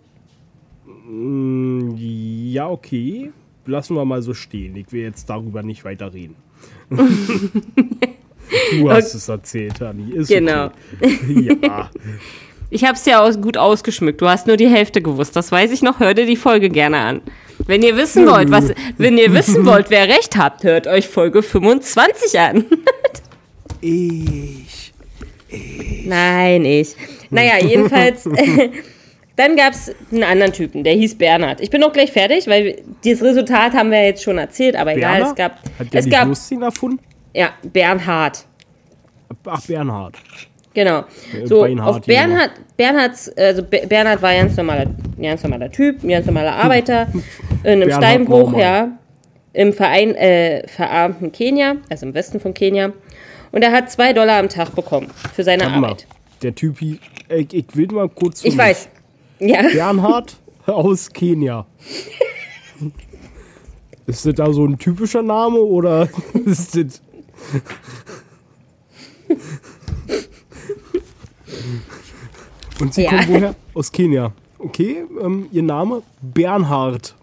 [1.07, 3.31] Mm, Ja, okay.
[3.67, 4.75] Lassen wir mal so stehen.
[4.75, 6.35] Ich will jetzt darüber nicht weiter reden.
[6.89, 10.11] du hast es erzählt, Anni.
[10.13, 10.69] Ist Genau.
[11.01, 11.57] Okay.
[11.61, 11.89] Ja.
[12.71, 14.21] Ich habe es ja aus, gut ausgeschmückt.
[14.21, 15.35] Du hast nur die Hälfte gewusst.
[15.35, 15.99] Das weiß ich noch.
[15.99, 17.21] Hör dir die Folge gerne an.
[17.67, 21.43] Wenn ihr wissen wollt, was, wenn ihr wissen wollt, wer recht habt, hört euch Folge
[21.43, 22.65] 25 an.
[23.81, 24.93] Ich.
[26.05, 26.95] Nein, ich.
[27.29, 28.27] Naja, jedenfalls.
[29.35, 31.59] Dann gab es einen anderen Typen, der hieß Bernhard.
[31.59, 35.15] Ich bin noch gleich fertig, weil das Resultat haben wir jetzt schon erzählt, aber egal,
[35.17, 35.29] Berner?
[35.31, 35.59] es gab.
[35.77, 36.27] Hat der es gab.
[36.27, 36.99] Würstchen erfunden?
[37.33, 38.45] Ja, Bernhard.
[39.45, 40.15] Ach, Bernhard.
[40.73, 40.99] Genau.
[41.33, 44.85] Äh, So, Beinhard auf Bernhard, Bernhards, also Be- Bernhard war ein ganz normaler,
[45.17, 47.07] ein ganz normaler Typ, ein ganz normaler Arbeiter,
[47.63, 48.59] in einem Bernhard Steinbruch, Naumann.
[48.59, 48.97] ja,
[49.51, 52.93] im Verein, äh, verarmten Kenia, also im Westen von Kenia.
[53.55, 55.87] Und er hat zwei Dollar am Tag bekommen für seine Warte mal.
[55.91, 56.07] Arbeit.
[56.41, 56.99] Der Typi.
[57.29, 58.43] Ich, ich will mal kurz.
[58.43, 58.89] Ich weiß.
[59.39, 59.61] Ja.
[59.61, 61.65] Bernhard aus Kenia.
[64.07, 66.09] Ist das da so ein typischer Name oder
[66.45, 67.01] ist das.
[72.79, 73.11] Und sie Ja.
[73.11, 73.55] kommen woher?
[73.73, 74.31] Aus Kenia.
[74.59, 76.01] Okay, ähm, ihr Name?
[76.21, 77.15] Bernhard.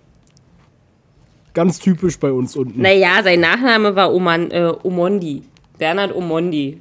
[1.55, 2.81] Ganz typisch bei uns unten.
[2.81, 5.43] Naja, sein Nachname war Oman, äh, Omondi.
[5.83, 6.79] Bernhard Omondi.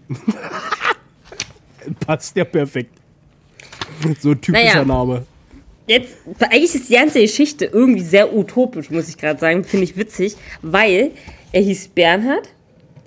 [2.06, 2.94] Passt ja perfekt.
[4.20, 4.86] So typischer Naja.
[4.86, 5.26] Name.
[5.88, 9.64] Jetzt, eigentlich ist die ganze Geschichte irgendwie sehr utopisch, muss ich gerade sagen.
[9.64, 11.14] Finde ich witzig, weil
[11.52, 12.50] er hieß Bernhard,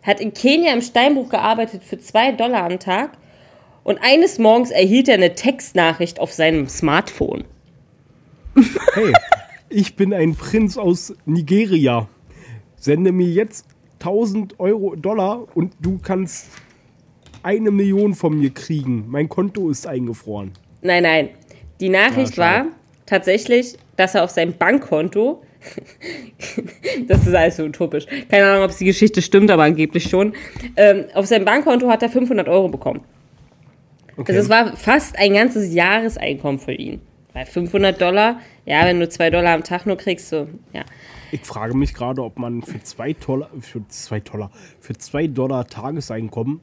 [0.02, 3.12] hat in Kenia im Steinbruch gearbeitet für zwei Dollar am Tag
[3.85, 7.44] und eines Morgens erhielt er eine Textnachricht auf seinem Smartphone.
[8.94, 9.12] Hey,
[9.68, 12.09] ich bin ein Prinz aus Nigeria.
[12.74, 13.64] Sende mir jetzt
[14.05, 16.49] 1000 Euro, Dollar und du kannst
[17.43, 19.05] eine Million von mir kriegen.
[19.09, 20.53] Mein Konto ist eingefroren.
[20.83, 21.29] Nein, nein.
[21.81, 22.69] Die Nachricht Ja, war schade.
[23.07, 25.43] tatsächlich, dass er auf seinem Bankkonto,
[27.09, 30.35] das ist alles so utopisch, keine Ahnung, ob die Geschichte stimmt, aber angeblich schon,
[30.77, 33.01] ähm, auf seinem Bankkonto hat er 500 Euro bekommen.
[34.17, 34.33] Okay.
[34.33, 37.01] Also es war fast ein ganzes Jahreseinkommen für ihn.
[37.33, 40.85] Bei 500 Dollar, ja, wenn du 2 Dollar am Tag nur kriegst, so, ja.
[41.35, 45.66] Ich frage mich gerade, ob man für zwei Dollar, für zwei Dollar, für zwei Dollar
[45.66, 46.61] Tageseinkommen,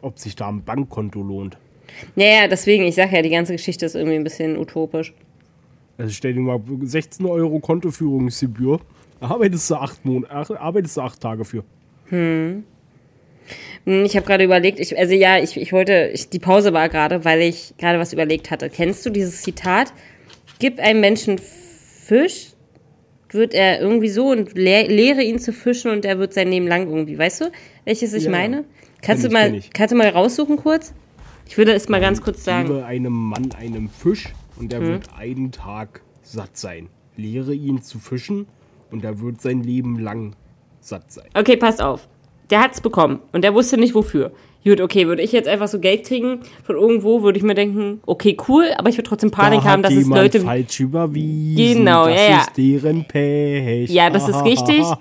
[0.00, 1.56] ob sich da ein Bankkonto lohnt.
[2.16, 5.14] Naja, deswegen, ich sag ja, die ganze Geschichte ist irgendwie ein bisschen utopisch.
[5.98, 8.80] Also stell dir mal 16 Euro Kontoführungsgebühr.
[9.20, 11.62] Arbeitest du acht Monate, arbeitest du acht Tage für.
[12.08, 12.64] Hm,
[13.84, 17.24] Ich habe gerade überlegt, ich, also ja, ich, ich wollte, ich, die Pause war gerade,
[17.24, 18.68] weil ich gerade was überlegt hatte.
[18.68, 19.92] Kennst du dieses Zitat?
[20.58, 22.51] Gib einem Menschen Fisch,
[23.34, 26.66] wird er irgendwie so und lehr, lehre ihn zu fischen und er wird sein Leben
[26.66, 27.18] lang irgendwie.
[27.18, 27.52] Weißt du,
[27.84, 28.64] welches ich Ja, meine?
[29.00, 30.94] Kannst du ich, mal, kannst du mal raussuchen kurz?
[31.46, 32.68] Ich würde es mal ganz kurz sagen.
[32.68, 34.86] Gebe einem Mann einen Fisch und er Hm.
[34.88, 36.88] wird einen Tag satt sein.
[37.16, 38.46] Lehre ihn zu fischen
[38.90, 40.34] und er wird sein Leben lang
[40.80, 41.28] satt sein.
[41.34, 42.08] Okay, passt auf.
[42.50, 44.32] Der hat's bekommen und der wusste nicht wofür.
[44.64, 48.00] Gut, okay, würde ich jetzt einfach so Geld kriegen von irgendwo, würde ich mir denken,
[48.06, 50.40] okay, cool, aber ich würde trotzdem Panik da haben, dass es Leute.
[50.40, 51.78] falsch überwiesen.
[51.84, 52.38] Genau, das ja, ja.
[52.38, 53.90] ist deren Pech.
[53.90, 54.84] Ja, das ist richtig.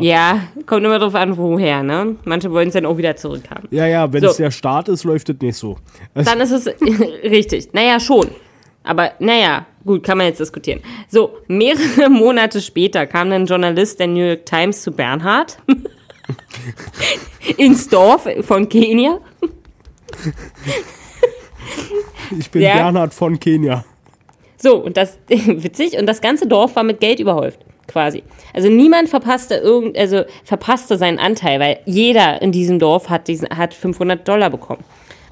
[0.00, 2.16] Ja, kommt immer drauf an, woher, ne?
[2.24, 3.68] Manche wollen es dann auch wieder zurückhaben.
[3.70, 4.28] Ja, ja, wenn So.
[4.28, 5.76] es der Start ist, läuft es nicht so.
[6.14, 6.66] Also, Dann ist es
[7.22, 7.72] richtig.
[7.72, 8.26] Naja, schon.
[8.84, 10.80] Aber naja, gut, kann man jetzt diskutieren.
[11.08, 15.58] So, mehrere Monate später kam dann ein Journalist der New York Times zu Bernhard
[17.56, 19.20] ins Dorf von Kenia.
[22.38, 22.74] ich bin Ja.
[22.74, 23.84] Bernhard von Kenia.
[24.56, 28.22] So, und das, witzig, und das ganze Dorf war mit Geld überhäuft, quasi.
[28.52, 33.48] Also niemand verpasste irgend, also verpasste seinen Anteil, weil jeder in diesem Dorf hat diesen,
[33.50, 34.82] hat 500 Dollar bekommen.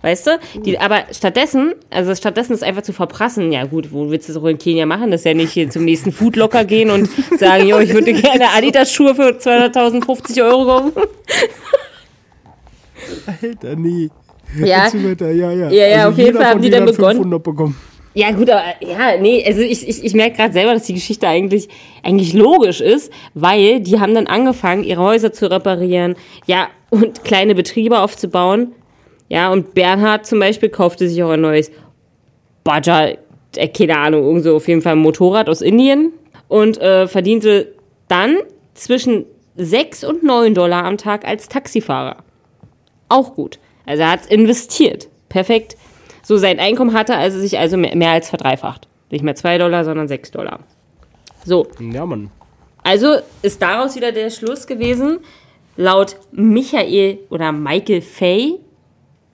[0.02, 0.38] Weißt du?
[0.60, 4.40] Die, aber stattdessen, also stattdessen ist einfach zu verprassen, ja gut, wo willst du das
[4.40, 5.10] auch in Kenia machen?
[5.10, 8.50] Das ist ja nicht hier zum nächsten Foodlocker gehen und sagen, jo, ich würde gerne
[8.56, 10.92] Adidas-Schuhe für 200.050 Euro kaufen.
[13.42, 14.10] Alter, nee.
[14.58, 14.88] Ja.
[14.92, 15.70] Weiter, ja, ja.
[15.70, 17.16] Ja, ja, auf jeden Fall haben die dann begonnen.
[17.16, 17.76] 500 bekommen.
[18.14, 21.28] Ja, gut, aber ja, nee, also ich, ich, ich merke gerade selber, dass die Geschichte
[21.28, 21.68] eigentlich,
[22.02, 26.14] eigentlich logisch ist, weil die haben dann angefangen, ihre Häuser zu reparieren,
[26.46, 28.72] ja, und kleine Betriebe aufzubauen.
[29.28, 31.70] Ja, und Bernhard zum Beispiel kaufte sich auch ein neues
[32.64, 33.08] Baja,
[33.56, 36.12] äh, keine Ahnung, irgend so auf jeden Fall ein Motorrad aus Indien
[36.48, 37.74] und äh, verdiente
[38.08, 38.38] dann
[38.72, 42.24] zwischen 6 und 9 Dollar am Tag als Taxifahrer.
[43.08, 43.58] Auch gut.
[43.84, 45.08] Also er hat investiert.
[45.28, 45.76] Perfekt.
[46.22, 48.88] So, sein Einkommen hatte also sich also mehr, mehr als verdreifacht.
[49.10, 50.60] Nicht mehr 2 Dollar, sondern 6 Dollar.
[51.44, 52.30] So, Ja, Mann.
[52.82, 55.18] also ist daraus wieder der Schluss gewesen,
[55.76, 58.58] laut Michael oder Michael Fay,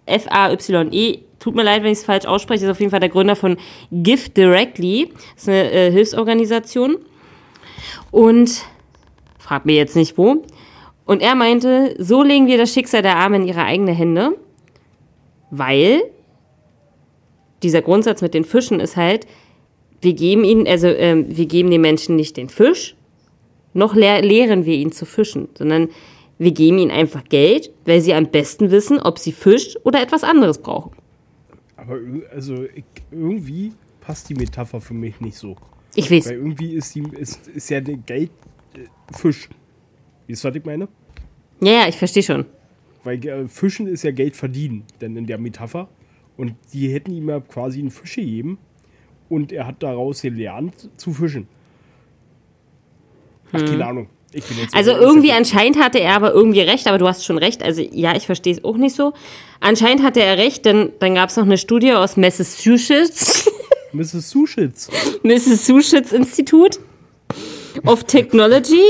[0.05, 3.37] F-A-Y-E, tut mir leid, wenn ich es falsch ausspreche, ist auf jeden Fall der Gründer
[3.37, 3.57] von
[3.91, 6.99] Give Directly, das ist eine äh, Hilfsorganisation.
[8.11, 8.63] Und
[9.39, 10.45] frag mir jetzt nicht wo.
[11.05, 14.37] Und er meinte, so legen wir das Schicksal der Armen in ihre eigene Hände,
[15.51, 16.03] weil
[17.63, 19.27] dieser Grundsatz mit den Fischen ist halt,
[20.01, 22.97] wir geben ihnen, also ähm, wir geben den Menschen nicht den Fisch,
[23.75, 25.89] noch lehr lehren wir ihn zu fischen, sondern
[26.39, 30.25] wir geben ihnen einfach Geld, weil sie am besten wissen, ob sie Fisch oder etwas
[30.25, 30.93] anderes brauchen.
[31.77, 31.99] Aber
[32.33, 35.57] also ich, irgendwie passt die Metapher für mich nicht so.
[35.95, 36.27] Ich weiß.
[36.27, 38.31] Weil irgendwie ist, die, ist, ist ja der Geld
[38.75, 38.87] äh,
[39.17, 39.49] Fisch.
[40.29, 40.89] Weißt du, was ich meine?
[41.61, 42.47] Ja, ja, ich verstehe schon.
[43.05, 45.89] Weil äh, Fischen ist ja Geld verdienen, denn in der Metapher.
[46.37, 48.59] Und die hätten ihm ja quasi einen Fisch gegeben
[49.29, 51.47] und er hat daraus gelernt zu fischen.
[53.53, 54.09] Ach, keine Ahnung.
[54.33, 54.43] Hm.
[54.73, 57.63] Also irgendwie anscheinend hatte er aber irgendwie recht, aber du hast schon recht.
[57.63, 59.13] Also ja, ich verstehe es auch nicht so.
[59.61, 63.51] Anscheinend hatte er recht, denn dann gab es noch eine Studie aus Massachusetts.
[63.93, 64.31] Mrs.
[64.31, 64.89] Suschitz.
[65.23, 65.67] Mrs.
[65.67, 66.81] Suschitz Institut
[67.87, 68.83] of Technology,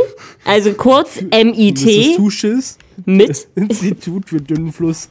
[0.44, 1.20] also kurz.
[1.22, 2.78] MIT, Suschitz.
[3.04, 3.48] mit.
[3.54, 5.08] Institut für Dünnenfluss.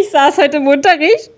[0.00, 1.30] Ich saß heute im Unterricht,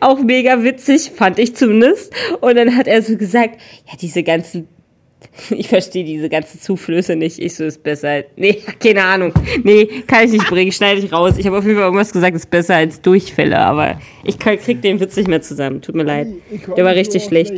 [0.00, 2.12] auch mega witzig, fand ich zumindest.
[2.40, 4.68] Und dann hat er so gesagt, ja, diese ganzen,
[5.50, 7.38] ich verstehe diese ganzen Zuflüsse nicht.
[7.38, 9.32] Ich so, ist besser als, nee, keine Ahnung.
[9.62, 11.34] Nee, kann ich nicht bringen, schneide ich raus.
[11.36, 15.00] Ich habe auf jeden Fall irgendwas gesagt, ist besser als Durchfälle, aber ich krieg den
[15.00, 15.82] Witz nicht mehr zusammen.
[15.82, 16.28] Tut mir leid.
[16.76, 17.54] Der war richtig schlecht.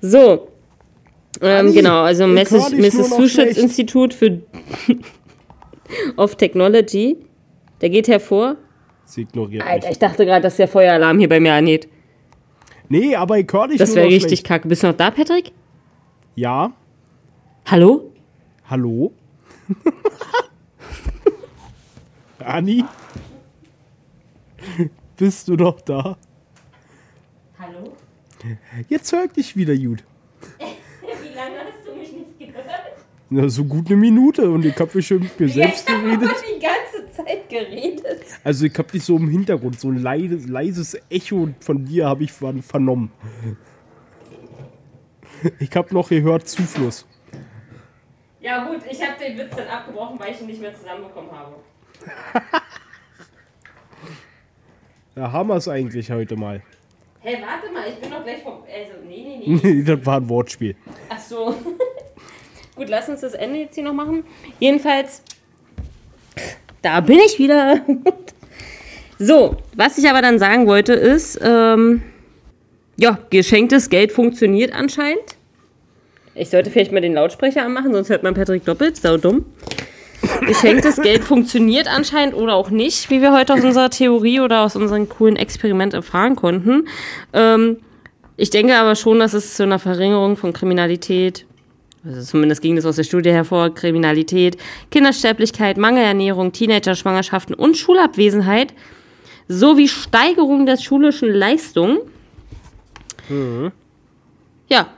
[0.00, 0.48] So.
[1.42, 3.10] Ähm, genau, also Mrs.
[3.10, 3.58] Suschitz schlecht.
[3.58, 4.40] Institut für
[6.16, 7.16] of Technology.
[7.80, 8.56] Der geht hervor.
[9.04, 9.92] Sie ignoriert Alter, mich.
[9.94, 11.88] ich dachte gerade, dass der Feueralarm hier bei mir angeht.
[12.88, 14.46] Nee, aber ich höre dich Das wäre richtig schlecht.
[14.46, 14.68] kacke.
[14.68, 15.52] Bist du noch da, Patrick?
[16.36, 16.72] Ja,
[17.66, 18.12] Hallo?
[18.68, 19.12] hallo?
[22.38, 22.84] Anni?
[25.16, 26.16] Bist du noch da?
[27.58, 27.92] Hallo?
[28.88, 30.02] Jetzt hör ich dich wieder gut.
[31.32, 32.66] Wie lange hast du mich nicht gehört?
[33.30, 36.30] Na, so gut eine Minute und ich habe schon mit mir selbst geredet.
[36.54, 38.22] die ganze Zeit geredet.
[38.44, 42.24] Also ich habe dich so im Hintergrund, so ein leises, leises Echo von dir habe
[42.24, 43.10] ich ver- vernommen.
[45.58, 47.06] Ich habe noch gehört Zufluss.
[48.40, 51.54] Ja gut, ich habe den Witz dann abgebrochen, weil ich ihn nicht mehr zusammenbekommen habe.
[55.14, 56.62] Da haben wir es eigentlich heute mal.
[57.24, 58.64] Hey, warte mal, ich bin doch gleich vom...
[58.64, 59.82] Also, nee, nee, nee.
[59.86, 60.74] das war ein Wortspiel.
[61.08, 61.54] Ach so.
[62.76, 64.24] gut, lass uns das Ende jetzt hier noch machen.
[64.58, 65.22] Jedenfalls,
[66.82, 67.80] da bin ich wieder.
[69.20, 72.02] so, was ich aber dann sagen wollte ist, ähm,
[72.96, 75.36] ja, geschenktes Geld funktioniert anscheinend.
[76.34, 78.96] Ich sollte vielleicht mal den Lautsprecher anmachen, sonst hört man Patrick doppelt.
[78.96, 79.44] Sau dumm.
[80.46, 84.76] Geschenktes Geld funktioniert anscheinend oder auch nicht, wie wir heute aus unserer Theorie oder aus
[84.76, 86.86] unserem coolen Experiment erfahren konnten.
[87.32, 87.78] Ähm,
[88.36, 91.46] ich denke aber schon, dass es zu einer Verringerung von Kriminalität,
[92.04, 94.56] also zumindest ging das aus der Studie hervor, Kriminalität,
[94.90, 98.74] Kindersterblichkeit, Mangelernährung, Teenager-Schwangerschaften und Schulabwesenheit
[99.48, 101.98] sowie Steigerung der schulischen Leistung.
[104.68, 104.88] Ja,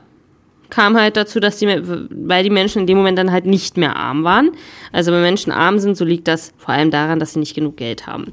[0.71, 3.97] kam halt dazu, dass die, weil die Menschen in dem Moment dann halt nicht mehr
[3.97, 4.51] arm waren.
[4.93, 7.77] Also wenn Menschen arm sind, so liegt das vor allem daran, dass sie nicht genug
[7.77, 8.33] Geld haben.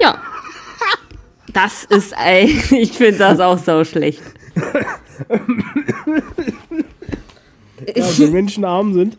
[0.00, 0.20] Ja.
[1.52, 4.22] Das ist, ey, ich finde das auch so schlecht.
[7.94, 9.18] Ja, wenn Menschen arm sind,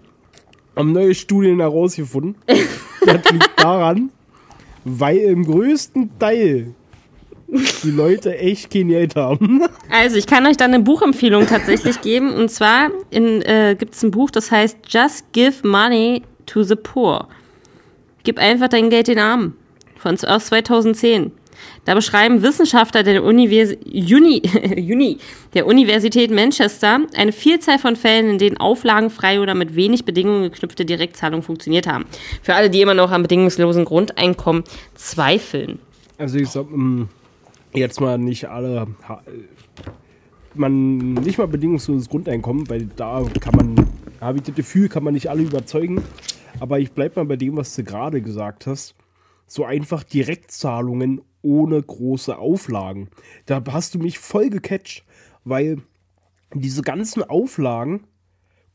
[0.75, 2.35] haben neue Studien herausgefunden.
[2.47, 4.09] Das liegt daran,
[4.83, 6.73] weil im größten Teil
[7.83, 9.63] die Leute echt kein Geld haben.
[9.89, 12.33] Also, ich kann euch dann eine Buchempfehlung tatsächlich geben.
[12.33, 17.27] Und zwar äh, gibt es ein Buch, das heißt Just Give Money to the Poor.
[18.23, 19.55] Gib einfach dein Geld den Armen.
[19.97, 21.31] Von, aus 2010.
[21.85, 24.41] Da beschreiben Wissenschaftler der, Univers Uni,
[24.77, 25.17] Uni,
[25.53, 30.85] der Universität Manchester eine Vielzahl von Fällen, in denen auflagenfrei oder mit wenig Bedingungen geknüpfte
[30.85, 32.05] Direktzahlungen funktioniert haben.
[32.41, 34.63] Für alle, die immer noch am bedingungslosen Grundeinkommen
[34.95, 35.79] zweifeln.
[36.17, 37.03] Also ich sag, mm,
[37.73, 38.87] jetzt mal nicht alle,
[40.53, 43.87] man nicht mal bedingungsloses Grundeinkommen, weil da kann man,
[44.21, 46.03] habe ich das Gefühl, kann man nicht alle überzeugen.
[46.59, 48.95] Aber ich bleib mal bei dem, was du gerade gesagt hast.
[49.47, 53.09] So einfach Direktzahlungen ohne große Auflagen.
[53.45, 55.03] Da hast du mich voll gecatcht,
[55.43, 55.81] weil
[56.53, 58.05] diese ganzen Auflagen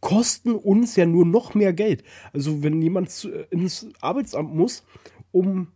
[0.00, 2.04] kosten uns ja nur noch mehr Geld.
[2.32, 4.84] Also wenn jemand ins Arbeitsamt muss,
[5.32, 5.68] um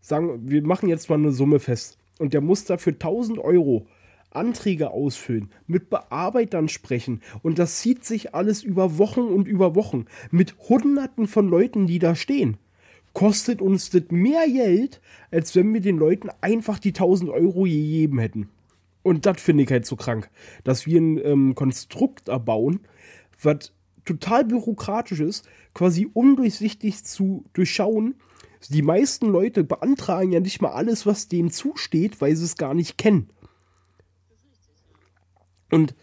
[0.00, 3.86] sagen, wir machen jetzt mal eine Summe fest und der muss dafür 1000 Euro
[4.30, 10.04] Anträge ausfüllen, mit Bearbeitern sprechen und das zieht sich alles über Wochen und über Wochen
[10.30, 12.56] mit Hunderten von Leuten, die da stehen.
[13.12, 15.00] Kostet uns das mehr Geld,
[15.32, 18.48] als wenn wir den Leuten einfach die 1000 Euro gegeben hätten.
[19.02, 20.30] Und das finde ich halt so krank,
[20.62, 22.80] dass wir ein ähm, Konstrukt erbauen,
[23.42, 23.72] was
[24.04, 28.14] total bürokratisch ist, quasi undurchsichtig zu durchschauen.
[28.68, 32.74] Die meisten Leute beantragen ja nicht mal alles, was denen zusteht, weil sie es gar
[32.74, 33.30] nicht kennen.
[35.70, 35.94] Und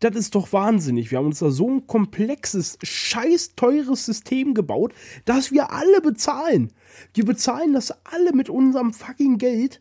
[0.00, 1.10] das ist doch wahnsinnig.
[1.10, 4.92] Wir haben uns da so ein komplexes, scheiß teures System gebaut,
[5.24, 6.72] dass wir alle bezahlen.
[7.14, 9.80] Wir bezahlen das alle mit unserem fucking Geld,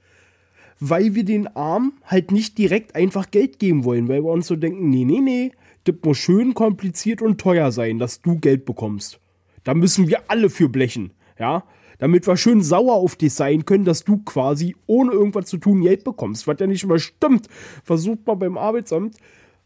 [0.79, 4.55] weil wir den Armen halt nicht direkt einfach Geld geben wollen, weil wir uns so
[4.55, 5.51] denken, nee, nee, nee,
[5.83, 9.19] das muss schön kompliziert und teuer sein, dass du Geld bekommst.
[9.63, 11.63] Da müssen wir alle für blechen, ja?
[11.99, 15.81] Damit wir schön sauer auf dich sein können, dass du quasi ohne irgendwas zu tun
[15.81, 16.47] Geld bekommst.
[16.47, 17.47] Was ja nicht immer stimmt.
[17.83, 19.15] Versucht mal beim Arbeitsamt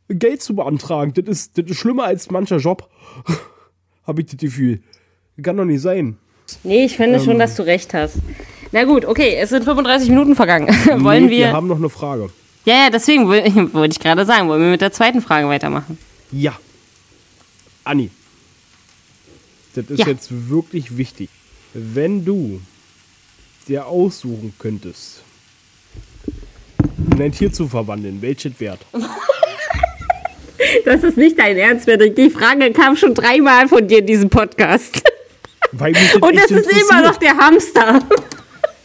[0.09, 1.13] Geld zu beantragen.
[1.13, 2.89] Das ist, das ist schlimmer als mancher Job.
[4.05, 4.81] Habe ich das Gefühl.
[5.41, 6.17] Kann doch nicht sein.
[6.63, 7.25] Nee, ich finde Ähm.
[7.25, 8.17] schon, dass du recht hast.
[8.71, 10.67] Na gut, okay, es sind 35 Minuten vergangen.
[11.03, 11.37] wollen Nee, wir.
[11.39, 12.29] Wir haben noch eine Frage.
[12.65, 15.97] ja, ja, deswegen woll- wollte ich gerade sagen, wollen wir mit der zweiten Frage weitermachen?
[16.31, 16.57] Ja.
[17.83, 18.09] Anni.
[19.75, 20.07] Das ist Ja.
[20.07, 21.29] jetzt wirklich wichtig.
[21.79, 22.59] Wenn du
[23.67, 25.21] dir aussuchen könntest,
[27.11, 28.79] in ein Tier zu verwandeln, welches wert?
[30.85, 32.15] Das ist nicht dein Ernst, Patrick.
[32.15, 35.03] Die Frage kam schon dreimal von dir in diesem Podcast.
[35.71, 38.01] Weil mich Und echt das ist immer noch der Hamster.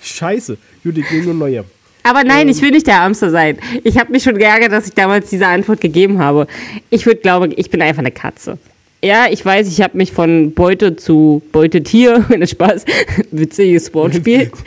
[0.02, 0.58] Scheiße.
[0.84, 1.64] Gut, ich nehme nur neue.
[2.02, 3.58] Aber nein, ich will nicht der Hamster sein.
[3.84, 6.46] Ich habe mich schon geärgert, dass ich damals diese Antwort gegeben habe.
[6.90, 8.58] Ich würde glauben, ich bin einfach eine Katze.
[9.04, 12.84] Ja, ich weiß, ich habe mich von Beute zu Beutetier, wenn Spaß,
[13.30, 14.50] witziges Wortspiel.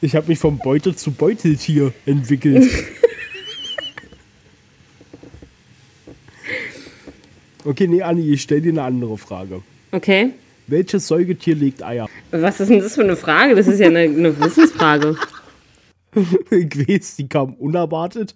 [0.00, 2.70] Ich habe mich vom Beutel zu Beuteltier entwickelt.
[7.64, 9.62] okay, nee, Anni, ich stell dir eine andere Frage.
[9.92, 10.32] Okay.
[10.66, 12.06] Welches Säugetier legt Eier?
[12.32, 13.54] Was ist denn das für eine Frage?
[13.54, 15.16] Das ist ja eine, eine Wissensfrage.
[16.50, 18.34] Ich weiß, die kam unerwartet.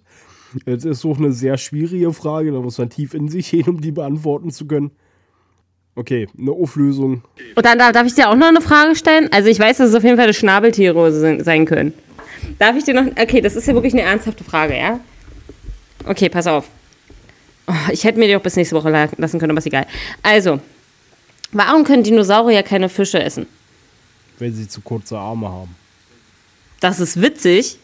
[0.65, 3.81] Das ist so eine sehr schwierige Frage, da muss man tief in sich gehen, um
[3.81, 4.91] die beantworten zu können.
[5.95, 7.23] Okay, eine Auflösung.
[7.55, 9.29] Und dann darf, ich dir auch noch eine Frage stellen?
[9.31, 11.93] Also ich weiß, dass es auf jeden Fall Schnabeltiere sein, können.
[12.57, 13.05] Darf ich dir noch...
[13.21, 14.99] Okay, das ist ja wirklich eine ernsthafte Frage, ja?
[16.05, 16.67] Okay, pass auf.
[17.67, 19.85] Oh, ich hätte mir die auch bis nächste Woche la- lassen können, aber ist egal.
[20.23, 20.59] Also,
[21.51, 23.45] warum können Dinosaurier keine Fische essen?
[24.39, 25.75] Wenn sie zu kurze Arme haben,
[26.79, 27.77] Das ist witzig,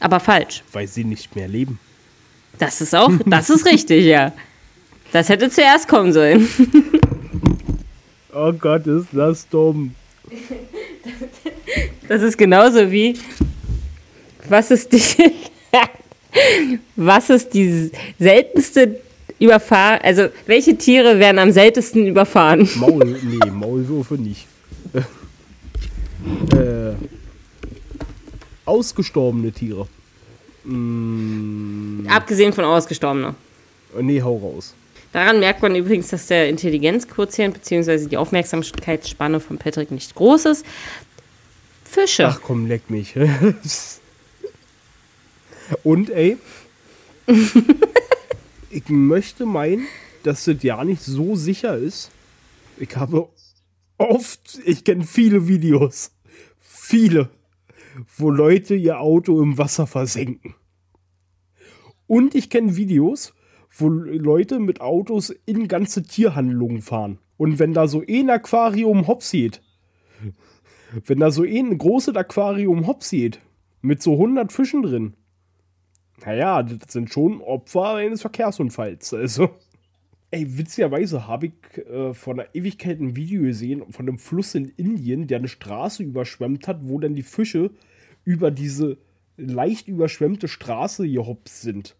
[0.00, 0.62] aber falsch.
[0.72, 1.78] weil sie nicht mehr leben.
[2.58, 3.10] Das ist auch...
[3.26, 4.32] Das ist richtig, ja.
[5.12, 6.48] Das hätte zuerst kommen sollen.
[8.36, 9.94] Oh Gott, ist das dumm.
[12.08, 13.16] Das ist genauso wie,
[14.48, 15.00] was ist die,
[16.96, 19.00] was ist die seltenste
[19.38, 22.68] Überfahren, also welche Tiere werden am seltensten überfahren?
[22.76, 24.46] Maul, nee, Maulwürfe nicht.
[26.52, 26.92] äh,
[28.64, 29.86] ausgestorbene Tiere.
[30.64, 33.34] Mm, Abgesehen von Ausgestorbener.
[34.00, 34.74] nee, hau raus.
[35.12, 38.08] Daran merkt man übrigens, dass der Intelligenzquotient bzw.
[38.08, 40.66] die Aufmerksamkeitsspanne von Patrick nicht groß ist.
[41.84, 42.26] Fische.
[42.26, 43.14] Ach komm, leck mich.
[45.84, 46.36] Und ey,
[48.70, 49.86] ich möchte meinen,
[50.24, 52.10] dass das ja nicht so sicher ist.
[52.78, 53.28] Ich habe
[53.98, 56.10] oft, ich kenne viele Videos,
[56.60, 57.28] viele,
[58.16, 60.54] wo Leute ihr Auto im Wasser versenken.
[62.06, 63.34] Und ich kenne Videos,
[63.70, 67.18] wo Leute mit Autos in ganze Tierhandlungen fahren.
[67.36, 73.12] Und wenn da so ein Aquarium hops wenn da so ein großes Aquarium hops
[73.80, 75.14] mit so 100 Fischen drin,
[76.24, 79.12] naja, das sind schon Opfer eines Verkehrsunfalls.
[79.14, 79.50] Also,
[80.34, 84.68] ey, witzigerweise habe ich äh, vor einer Ewigkeit ein Video gesehen von einem Fluss in
[84.76, 87.70] Indien, der eine Straße überschwemmt hat, wo dann die Fische
[88.24, 88.98] über diese
[89.36, 91.94] leicht überschwemmte Straße gehopst sind.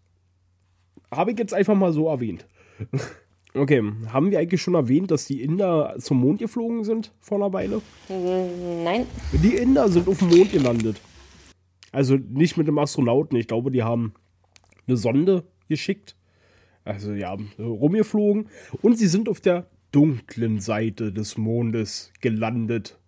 [1.12, 2.46] Habe ich jetzt einfach mal so erwähnt.
[3.56, 7.52] Okay, haben wir eigentlich schon erwähnt, dass die Inder zum Mond geflogen sind vor einer
[7.52, 7.82] Weile?
[8.08, 9.06] Nein.
[9.32, 11.00] Die Inder sind auf dem Mond gelandet.
[11.92, 13.38] Also nicht mit einem Astronauten.
[13.38, 14.12] Ich glaube, die haben
[14.88, 16.16] eine Sonde geschickt.
[16.84, 18.48] Also ja, rumgeflogen.
[18.82, 22.98] Und sie sind auf der dunklen Seite des Mondes gelandet.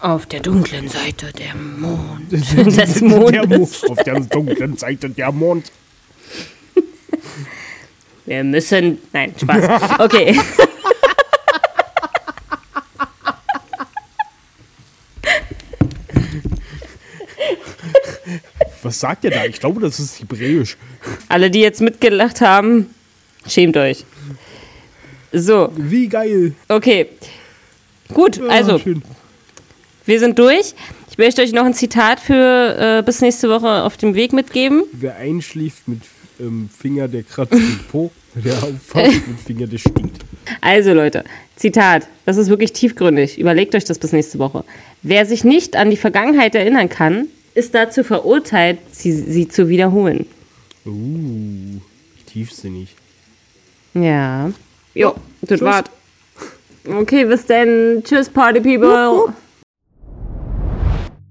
[0.00, 2.30] Auf der dunklen Seite der Mond.
[2.32, 3.32] des Mondes.
[3.32, 5.72] Der Mond, auf der dunklen Seite der Mond.
[8.26, 8.98] Wir müssen.
[9.12, 9.98] Nein, Spaß.
[9.98, 10.38] Okay.
[18.82, 19.44] Was sagt ihr da?
[19.44, 20.76] Ich glaube, das ist Hebräisch.
[21.28, 22.94] Alle, die jetzt mitgelacht haben,
[23.46, 24.04] schämt euch.
[25.32, 26.54] So, Wie geil.
[26.68, 27.06] okay.
[28.12, 29.02] Gut, Ja, also, schön.
[30.06, 30.74] wir sind durch.
[31.10, 34.82] Ich möchte euch noch ein Zitat für äh, bis nächste Woche auf dem Weg mitgeben.
[34.92, 36.00] Wer einschläft mit
[36.40, 38.10] ähm, Finger, der kratzt den Po.
[38.34, 40.24] Wer aufwacht mit Finger, der stinkt.
[40.60, 41.24] Also Leute,
[41.56, 43.38] Zitat, das ist wirklich tiefgründig.
[43.38, 44.64] Überlegt euch das bis nächste Woche.
[45.02, 50.26] Wer sich nicht an die Vergangenheit erinnern kann, ist dazu verurteilt, sie, sie zu wiederholen.
[50.86, 51.80] Uh,
[52.26, 52.94] tiefsinnig.
[53.94, 54.50] Ja.
[54.94, 55.60] Jo, das tschüss.
[55.62, 55.84] war's.
[56.86, 58.02] Okay, bis dann.
[58.04, 59.34] Tschüss, Party People.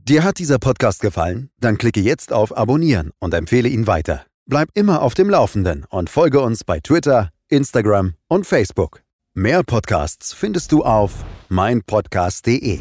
[0.08, 1.50] Dir hat dieser Podcast gefallen?
[1.60, 4.26] Dann klicke jetzt auf Abonnieren und empfehle ihn weiter.
[4.48, 9.02] Bleib immer auf dem Laufenden und folge uns bei Twitter, Instagram und Facebook.
[9.36, 12.80] Mehr Podcasts findest du auf meinpodcast.de.